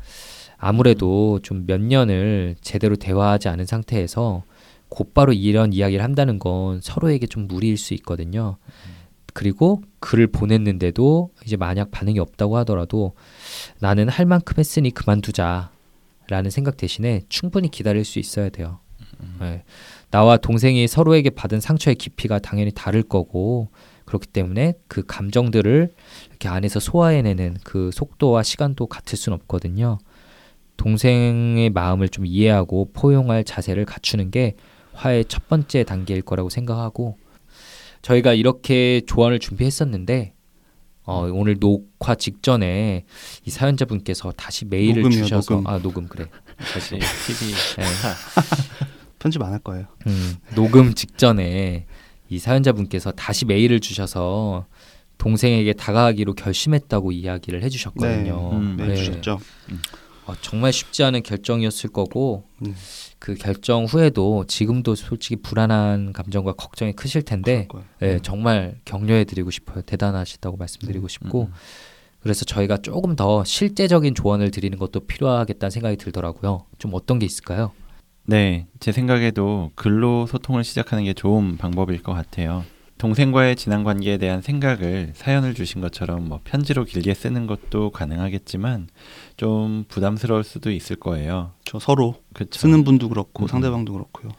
아무래도 0.58 1.38
좀 1.44 1.66
몇 1.68 1.80
년을 1.80 2.56
제대로 2.62 2.96
대화하지 2.96 3.46
않은 3.48 3.64
상태에서 3.64 4.42
곧바로 4.88 5.32
이런 5.32 5.72
이야기를 5.72 6.02
한다는 6.02 6.40
건 6.40 6.80
서로에게 6.80 7.28
좀 7.28 7.46
무리일 7.46 7.76
수 7.76 7.94
있거든요. 7.94 8.56
그리고 9.34 9.82
글을 10.00 10.26
보냈는데도 10.26 11.30
이제 11.46 11.56
만약 11.56 11.92
반응이 11.92 12.18
없다고 12.18 12.56
하더라도 12.56 13.12
나는 13.78 14.08
할 14.08 14.26
만큼 14.26 14.56
했으니 14.58 14.90
그만두자 14.90 15.70
라는 16.26 16.50
생각 16.50 16.76
대신에 16.76 17.22
충분히 17.28 17.70
기다릴 17.70 18.04
수 18.04 18.18
있어야 18.18 18.48
돼요. 18.48 18.80
네. 19.40 19.62
나와 20.12 20.36
동생이 20.36 20.86
서로에게 20.86 21.30
받은 21.30 21.60
상처의 21.60 21.94
깊이가 21.94 22.38
당연히 22.38 22.70
다를 22.70 23.02
거고 23.02 23.70
그렇기 24.04 24.26
때문에 24.26 24.74
그 24.86 25.02
감정들을 25.06 25.90
이렇게 26.28 26.48
안에서 26.48 26.80
소화해내는 26.80 27.56
그 27.64 27.90
속도와 27.94 28.42
시간도 28.42 28.88
같을 28.88 29.16
수는 29.16 29.38
없거든요. 29.40 29.98
동생의 30.76 31.70
마음을 31.70 32.10
좀 32.10 32.26
이해하고 32.26 32.90
포용할 32.92 33.42
자세를 33.42 33.86
갖추는 33.86 34.30
게 34.30 34.54
화의 34.92 35.24
첫 35.28 35.48
번째 35.48 35.82
단계일 35.84 36.20
거라고 36.20 36.50
생각하고 36.50 37.16
저희가 38.02 38.34
이렇게 38.34 39.00
조언을 39.06 39.38
준비했었는데 39.38 40.34
어, 41.04 41.26
오늘 41.32 41.58
녹화 41.58 42.14
직전에 42.14 43.06
이 43.46 43.50
사연자분께서 43.50 44.32
다시 44.32 44.66
메일을 44.66 45.04
녹음이요, 45.04 45.24
주셔서 45.24 45.54
녹음. 45.54 45.66
아 45.66 45.78
녹음 45.78 46.06
그래 46.06 46.26
다시 46.74 46.90
TV 46.90 47.54
네. 47.78 47.84
편집 49.22 49.40
안 49.42 49.52
할 49.52 49.58
거예요. 49.60 49.86
음, 50.06 50.34
녹음 50.54 50.94
직전에 50.94 51.86
이 52.28 52.38
사연자분께서 52.38 53.12
다시 53.12 53.44
메일을 53.44 53.78
주셔서 53.80 54.66
동생에게 55.18 55.74
다가가기로 55.74 56.34
결심했다고 56.34 57.12
이야기를 57.12 57.62
해주셨거든요. 57.62 58.50
음, 58.52 58.76
네, 58.78 58.88
네. 58.88 58.94
주셨죠. 58.96 59.38
어, 60.26 60.34
정말 60.40 60.72
쉽지 60.72 61.02
않은 61.04 61.22
결정이었을 61.22 61.90
거고 61.90 62.44
네. 62.58 62.72
그 63.18 63.34
결정 63.34 63.84
후에도 63.84 64.44
지금도 64.46 64.94
솔직히 64.94 65.36
불안한 65.36 66.12
감정과 66.12 66.52
걱정이 66.54 66.92
크실 66.92 67.22
텐데. 67.22 67.68
예, 68.02 68.18
정말 68.22 68.76
격려해드리고 68.84 69.50
싶어요. 69.50 69.82
대단하시다고 69.82 70.56
말씀드리고 70.56 71.06
싶고 71.08 71.42
음. 71.42 71.52
그래서 72.20 72.44
저희가 72.44 72.78
조금 72.78 73.16
더 73.16 73.42
실제적인 73.44 74.14
조언을 74.14 74.52
드리는 74.52 74.78
것도 74.78 75.00
필요하겠다는 75.00 75.70
생각이 75.70 75.96
들더라고요. 75.96 76.66
좀 76.78 76.92
어떤 76.94 77.18
게 77.18 77.26
있을까요? 77.26 77.72
네, 78.24 78.66
제 78.80 78.92
생각에도 78.92 79.70
글로 79.74 80.26
소통을 80.26 80.64
시작하는 80.64 81.04
게 81.04 81.12
좋은 81.12 81.56
방법일 81.56 82.02
것 82.02 82.12
같아요. 82.12 82.64
동생과의 82.98 83.56
지난 83.56 83.82
관계에 83.82 84.16
대한 84.16 84.42
생각을 84.42 85.10
사연을 85.14 85.54
주신 85.54 85.80
것처럼 85.80 86.28
뭐 86.28 86.38
편지로 86.44 86.84
길게 86.84 87.14
쓰는 87.14 87.48
것도 87.48 87.90
가능하겠지만 87.90 88.86
좀 89.36 89.84
부담스러울 89.88 90.44
수도 90.44 90.70
있을 90.70 90.94
거예요. 90.96 91.50
저 91.64 91.80
서로 91.80 92.14
그쵸? 92.32 92.60
쓰는 92.60 92.84
분도 92.84 93.08
그렇고 93.08 93.46
음. 93.46 93.48
상대방도 93.48 93.92
그렇고요. 93.92 94.30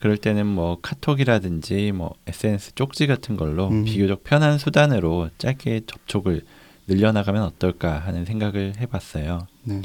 그럴 0.00 0.18
때는 0.18 0.46
뭐 0.46 0.76
카톡이라든지 0.82 1.92
뭐 1.92 2.14
SNS 2.26 2.74
쪽지 2.74 3.06
같은 3.06 3.38
걸로 3.38 3.68
음. 3.68 3.84
비교적 3.84 4.22
편한 4.22 4.58
수단으로 4.58 5.30
짧게 5.38 5.82
접촉을 5.86 6.42
늘려나가면 6.86 7.42
어떨까 7.42 8.00
하는 8.00 8.26
생각을 8.26 8.74
해봤어요. 8.78 9.46
네. 9.62 9.80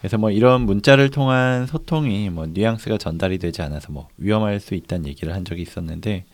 그래서 0.00 0.16
뭐 0.16 0.30
이런 0.30 0.62
문자를 0.62 1.10
통한 1.10 1.66
소통이 1.66 2.30
뭐 2.30 2.46
뉘앙스가 2.46 2.98
전달이 2.98 3.38
되지 3.38 3.62
않아서 3.62 3.92
뭐 3.92 4.08
위험할 4.16 4.60
수 4.60 4.74
있다는 4.74 5.06
얘기를 5.06 5.34
한 5.34 5.44
적이 5.44 5.62
있었는데 5.62 6.24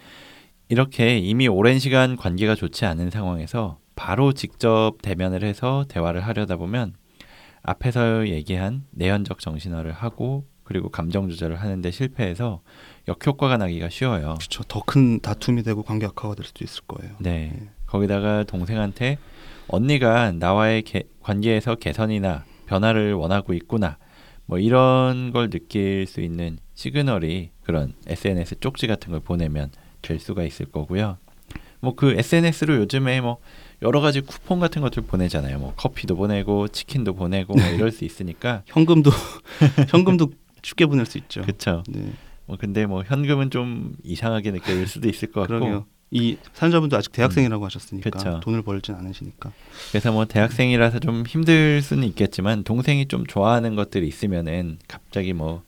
이렇게 0.69 1.19
이미 1.19 1.49
오랜 1.49 1.79
시간 1.79 2.17
관계가 2.17 2.55
좋지 2.55 2.85
않은 2.85 3.11
상황에서 3.11 3.79
바로 3.97 4.33
직접 4.33 4.95
대면을 5.03 5.45
해서 5.45 5.85
대화를 5.89 6.21
하려다 6.27 6.57
보면 6.57 6.95
앞에서 7.63 8.29
얘기한 8.29 8.85
내연적 8.91 9.39
정신화를 9.39 9.93
하고 9.93 10.45
그리고 10.65 10.89
감정 10.91 11.29
조절을 11.29 11.57
하는데 11.57 11.91
실패해서 11.91 12.61
역효과가 13.09 13.57
나기가 13.59 13.89
쉬워요. 13.91 14.35
그렇죠. 14.39 14.63
더 14.65 14.81
큰 14.81 15.21
다툼이 15.21 15.63
되고 15.63 15.83
관계 15.83 16.07
악화가 16.07 16.35
될 16.35 16.45
수도 16.47 16.65
있을 16.65 16.83
거예요. 16.87 17.15
네. 17.19 17.53
네. 17.55 17.69
거기다가 17.87 18.45
동생한테 18.45 19.19
언니가 19.69 20.33
나와의 20.33 20.83
개- 20.83 21.05
관계에서 21.23 21.75
개선이나 21.77 22.45
변화를 22.67 23.15
원하고 23.15 23.55
있구나. 23.55 23.99
뭐 24.47 24.59
이런 24.59 25.33
걸 25.33 25.51
느낄 25.51 26.07
수 26.07 26.21
있는 26.21 26.59
시그널이 26.75 27.51
그런 27.63 27.95
SNS 28.07 28.61
쪽지 28.61 28.87
같은 28.87 29.11
걸 29.11 29.21
보내면 29.21 29.71
될 30.03 30.19
수가 30.19 30.45
있을 30.45 30.67
거고요. 30.67 31.19
뭐 31.81 31.95
그 31.95 32.13
SNS로 32.13 32.77
요즘에 32.77 33.21
뭐 33.21 33.39
여러 33.83 34.01
가지 34.01 34.21
쿠폰 34.21 34.59
같은 34.59 34.83
것들 34.83 35.03
보내잖아요. 35.05 35.59
뭐 35.59 35.75
커피도 35.77 36.17
보내고 36.17 36.69
치킨도 36.69 37.15
보내고 37.15 37.55
뭐 37.55 37.65
이럴 37.69 37.93
수 37.93 38.05
있으니까 38.05 38.63
현금도 38.67 39.11
현금도 39.91 40.31
쉽게 40.63 40.87
보낼 40.87 41.07
수 41.07 41.19
있죠. 41.19 41.43
그렇죠. 41.43 41.85
네. 41.89 42.13
뭐 42.47 42.57
근데 42.59 42.87
뭐 42.87 43.03
현금은 43.05 43.51
좀 43.51 43.95
이상하게 44.03 44.51
느껴질 44.51 44.87
수도 44.87 45.09
있을 45.09 45.31
것 45.31 45.43
같고 45.43 45.59
그러게요. 45.59 45.87
이 46.15 46.37
사연자분도 46.53 46.97
아직 46.97 47.11
대학생이라고 47.11 47.65
하셨으니까 47.65 48.11
그쵸. 48.11 48.41
돈을 48.45 48.63
벌진 48.63 48.95
않으시니까. 48.95 49.53
그래서 49.91 50.13
뭐 50.13 50.25
대학생이라서 50.27 51.01
좀 51.01 51.27
힘들 51.27 51.83
수는 51.83 52.07
있겠지만 52.07 52.63
동생이 52.63 53.09
좀 53.09 53.27
좋아하는 53.27 53.75
것들이 53.75 54.07
있으면은 54.07 54.79
갑자기 54.87 55.33
뭐 55.33 55.65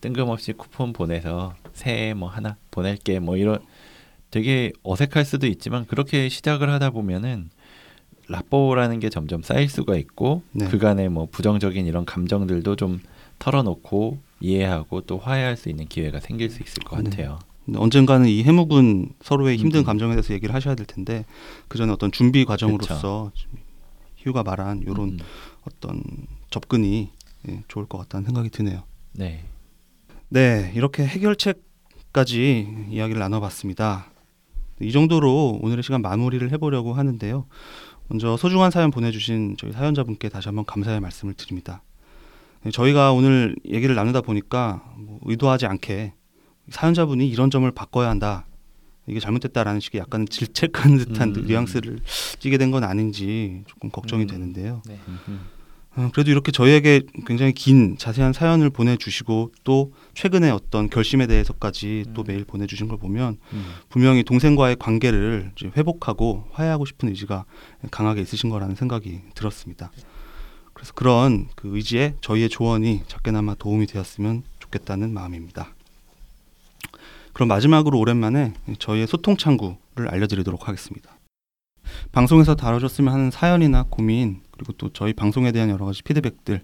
뜬금없이 0.00 0.52
쿠폰 0.52 0.92
보내서 0.92 1.54
새해 1.74 2.12
뭐 2.12 2.28
하나 2.28 2.56
보낼게 2.72 3.20
뭐 3.20 3.36
이런 3.36 3.60
되게 4.32 4.72
어색할 4.82 5.24
수도 5.24 5.46
있지만 5.46 5.86
그렇게 5.86 6.28
시작을 6.28 6.68
하다 6.70 6.90
보면은 6.90 7.50
라뽀라는 8.26 8.98
게 8.98 9.10
점점 9.10 9.42
쌓일 9.42 9.68
수가 9.68 9.94
있고 9.94 10.42
네. 10.50 10.66
그간의 10.66 11.08
뭐 11.08 11.28
부정적인 11.30 11.86
이런 11.86 12.04
감정들도 12.04 12.74
좀 12.74 13.00
털어놓고 13.38 14.18
이해하고 14.40 15.02
또 15.02 15.18
화해할 15.18 15.56
수 15.56 15.68
있는 15.68 15.86
기회가 15.86 16.18
생길 16.18 16.50
수 16.50 16.64
있을 16.64 16.82
것 16.82 17.00
네. 17.00 17.10
같아요. 17.10 17.38
근데 17.38 17.53
언젠가는 17.74 18.26
이 18.28 18.42
해묵은 18.42 19.14
서로의 19.22 19.56
힘든 19.56 19.80
음. 19.80 19.84
감정에 19.84 20.14
대해서 20.14 20.34
얘기를 20.34 20.54
하셔야 20.54 20.74
될 20.74 20.86
텐데 20.86 21.24
그 21.68 21.78
전에 21.78 21.92
어떤 21.92 22.12
준비 22.12 22.44
과정으로서 22.44 23.32
희우가 24.16 24.42
말한 24.42 24.82
이런 24.82 24.98
음, 24.98 25.18
어떤 25.66 26.02
접근이 26.50 27.10
예, 27.48 27.62
좋을 27.68 27.86
것 27.86 27.98
같다는 27.98 28.26
생각이 28.26 28.50
드네요. 28.50 28.82
네. 29.12 29.44
네, 30.28 30.72
이렇게 30.74 31.06
해결책까지 31.06 32.88
이야기를 32.90 33.20
나눠봤습니다. 33.20 34.10
이 34.80 34.92
정도로 34.92 35.60
오늘의 35.62 35.82
시간 35.82 36.02
마무리를 36.02 36.50
해보려고 36.52 36.94
하는데요. 36.94 37.46
먼저 38.08 38.36
소중한 38.36 38.70
사연 38.70 38.90
보내주신 38.90 39.56
저희 39.58 39.72
사연자분께 39.72 40.28
다시 40.28 40.48
한번 40.48 40.64
감사의 40.64 41.00
말씀을 41.00 41.34
드립니다. 41.34 41.82
네, 42.62 42.70
저희가 42.70 43.12
오늘 43.12 43.56
얘기를 43.66 43.94
나누다 43.94 44.22
보니까 44.22 44.82
뭐 44.96 45.20
의도하지 45.24 45.66
않게 45.66 46.14
사연자분이 46.70 47.28
이런 47.28 47.50
점을 47.50 47.70
바꿔야 47.70 48.08
한다. 48.10 48.46
이게 49.06 49.20
잘못됐다라는 49.20 49.80
식의 49.80 50.00
약간 50.00 50.26
질책하는 50.26 50.96
듯한 51.04 51.34
음. 51.36 51.46
뉘앙스를 51.46 52.00
띠게 52.40 52.56
된 52.58 52.70
건 52.70 52.84
아닌지 52.84 53.62
조금 53.66 53.90
걱정이 53.90 54.22
음. 54.24 54.26
되는데요. 54.26 54.80
네. 54.86 54.98
어, 55.96 56.10
그래도 56.12 56.30
이렇게 56.32 56.50
저희에게 56.50 57.02
굉장히 57.26 57.52
긴 57.52 57.96
자세한 57.98 58.32
사연을 58.32 58.70
보내주시고 58.70 59.52
또 59.62 59.92
최근의 60.14 60.50
어떤 60.50 60.88
결심에 60.90 61.26
대해서까지 61.28 62.06
또 62.14 62.22
음. 62.22 62.24
메일 62.26 62.44
보내주신 62.44 62.88
걸 62.88 62.98
보면 62.98 63.36
음. 63.52 63.66
분명히 63.90 64.24
동생과의 64.24 64.76
관계를 64.76 65.52
회복하고 65.76 66.48
화해하고 66.52 66.84
싶은 66.86 67.10
의지가 67.10 67.44
강하게 67.92 68.22
있으신 68.22 68.50
거라는 68.50 68.74
생각이 68.74 69.20
들었습니다. 69.34 69.92
그래서 70.72 70.92
그런 70.94 71.46
그 71.54 71.76
의지에 71.76 72.16
저희의 72.22 72.48
조언이 72.48 73.02
작게나마 73.06 73.54
도움이 73.54 73.86
되었으면 73.86 74.42
좋겠다는 74.58 75.12
마음입니다. 75.14 75.73
그럼 77.34 77.48
마지막으로 77.48 77.98
오랜만에 77.98 78.54
저희의 78.78 79.06
소통 79.06 79.36
창구를 79.36 80.08
알려드리도록 80.08 80.68
하겠습니다. 80.68 81.18
방송에서 82.12 82.54
다뤄줬으면 82.54 83.12
하는 83.12 83.30
사연이나 83.30 83.84
고민 83.90 84.40
그리고 84.52 84.72
또 84.74 84.90
저희 84.92 85.12
방송에 85.12 85.52
대한 85.52 85.68
여러 85.68 85.84
가지 85.84 86.02
피드백들 86.02 86.62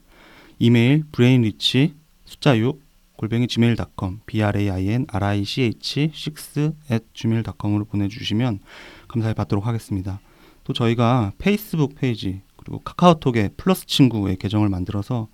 이메일 0.59 1.05
brainrich 1.13 1.95
숫자 2.25 2.57
6 2.57 2.81
골뱅이 3.17 3.49
gmail.com 3.49 4.21
b 4.25 4.43
r 4.43 4.59
a 4.59 4.71
i 4.71 4.89
n 4.89 5.07
r 5.09 5.27
i 5.27 5.45
c 5.45 5.63
h 5.63 6.11
6 6.15 6.73
at 6.91 7.05
gmail.com으로 7.13 7.85
보내주시면 7.85 8.61
감사히 9.09 9.35
받도록 9.35 9.67
하겠습니다. 9.67 10.21
또 10.65 10.73
저희가 10.73 11.33
페이스북 11.39 11.97
페이지 11.97 12.43
그리고 12.57 12.79
카카오톡에 12.79 13.51
플러스 13.57 13.87
친구의 13.87 14.37
계정을 14.37 14.69
만들어서 14.69 15.29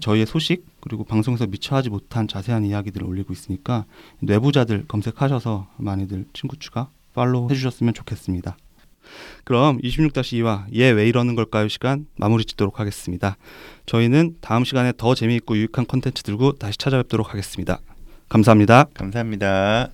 저희의 0.00 0.26
소식 0.26 0.64
그리고 0.80 1.04
방송에서 1.04 1.46
미처 1.46 1.76
하지 1.76 1.88
못한 1.90 2.26
자세한 2.28 2.64
이야기들을 2.64 3.06
올리고 3.06 3.32
있으니까 3.32 3.84
뇌부자들 4.20 4.84
검색하셔서 4.88 5.68
많이들 5.76 6.26
친구 6.32 6.56
추가 6.58 6.88
팔로우 7.14 7.50
해주셨으면 7.50 7.94
좋겠습니다. 7.94 8.56
그럼 9.44 9.78
26-2화 9.82 10.64
얘 10.74 10.90
왜 10.90 11.06
이러는 11.08 11.34
걸까요 11.34 11.68
시간 11.68 12.06
마무리 12.16 12.44
짓도록 12.44 12.80
하겠습니다. 12.80 13.36
저희는 13.86 14.36
다음 14.40 14.64
시간에 14.64 14.92
더 14.96 15.14
재미있고 15.14 15.56
유익한 15.56 15.86
컨텐츠 15.86 16.22
들고 16.22 16.52
다시 16.52 16.78
찾아뵙도록 16.78 17.30
하겠습니다. 17.30 17.80
감사합니다. 18.28 18.86
감사합니다. 18.94 19.90